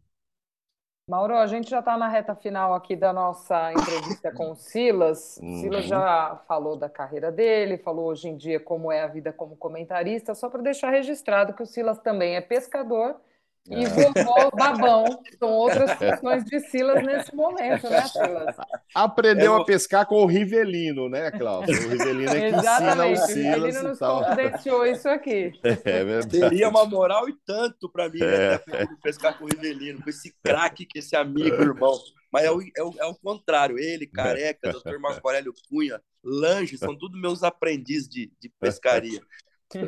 [1.09, 5.39] Mauro, a gente já está na reta final aqui da nossa entrevista com o Silas.
[5.41, 5.61] Uhum.
[5.61, 9.57] Silas já falou da carreira dele, falou hoje em dia como é a vida como
[9.57, 13.21] comentarista, só para deixar registrado que o Silas também é pescador
[13.69, 13.89] e é.
[13.89, 18.57] vovó babão são outras funções de Silas nesse momento, né, Silas?
[18.95, 21.75] Aprendeu é, a pescar com o Rivelino, né, Cláudio?
[21.75, 23.31] O Rivelino é que ensina o Silas.
[23.31, 25.53] O Rivelino nos confidenciou isso aqui.
[25.63, 26.41] É verdade.
[26.41, 28.87] Teria uma moral e tanto para mim, né, é.
[29.03, 31.99] pescar com o Rivelino, com esse craque, que esse amigo, irmão.
[32.33, 33.79] Mas é o, é o, é o contrário.
[33.79, 39.21] Ele, Careca, doutor Marco Aurélio Cunha, Lange, são tudo meus aprendizes de, de pescaria.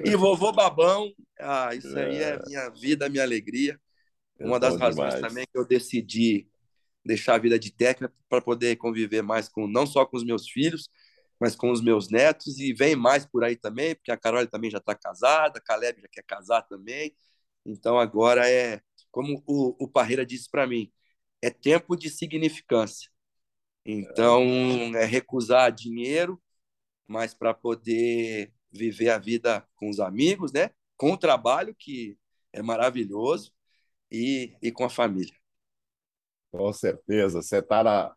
[0.05, 3.80] E vovô Babão, ah, isso aí é, é minha vida, minha alegria.
[4.39, 5.20] É Uma das razões demais.
[5.20, 6.49] também que eu decidi
[7.05, 10.49] deixar a vida de técnica para poder conviver mais com não só com os meus
[10.49, 10.89] filhos,
[11.41, 14.70] mas com os meus netos e vem mais por aí também, porque a Carol também
[14.70, 17.14] já está casada, a Caleb já quer casar também.
[17.64, 18.80] Então agora é
[19.11, 20.93] como o, o Parreira disse para mim,
[21.41, 23.11] é tempo de significância.
[23.84, 24.43] Então
[24.97, 26.41] é recusar dinheiro,
[27.07, 30.71] mas para poder viver a vida com os amigos, né?
[30.97, 32.19] Com o trabalho que
[32.53, 33.53] é maravilhoso
[34.11, 35.35] e, e com a família.
[36.51, 38.14] Com certeza, você está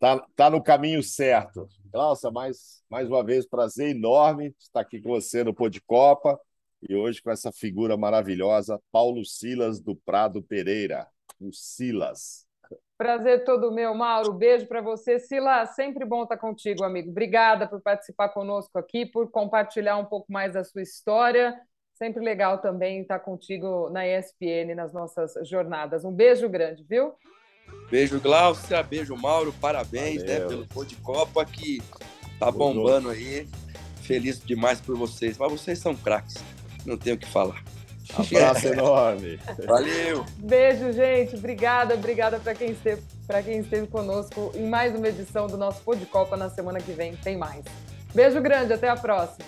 [0.00, 1.68] tá, tá no caminho certo.
[1.92, 6.40] Nossa, mais, mais uma vez, prazer enorme estar aqui com você no Pô de Copa
[6.88, 11.06] e hoje com essa figura maravilhosa, Paulo Silas do Prado Pereira,
[11.40, 12.43] o Silas.
[12.96, 14.32] Prazer todo meu, Mauro.
[14.32, 15.18] Beijo para você.
[15.18, 17.10] Sila, sempre bom estar contigo, amigo.
[17.10, 21.58] Obrigada por participar conosco aqui, por compartilhar um pouco mais da sua história.
[21.94, 26.04] Sempre legal também estar contigo na ESPN, nas nossas jornadas.
[26.04, 27.14] Um beijo grande, viu?
[27.90, 28.82] Beijo, Glaucia.
[28.82, 29.52] Beijo, Mauro.
[29.60, 31.82] Parabéns né, pelo Pô de Copa que
[32.38, 33.48] tá bombando aí.
[34.02, 35.38] Feliz demais por vocês.
[35.38, 36.36] Mas vocês são craques.
[36.84, 37.62] Não tenho o que falar.
[38.12, 39.38] Abraço enorme.
[39.66, 40.24] Valeu.
[40.38, 41.36] Beijo, gente.
[41.36, 45.80] Obrigada, obrigada para quem esteve para quem esteve conosco em mais uma edição do nosso
[45.82, 47.16] Pô de Copa na semana que vem.
[47.16, 47.64] Tem mais.
[48.14, 49.44] Beijo grande, até a próxima.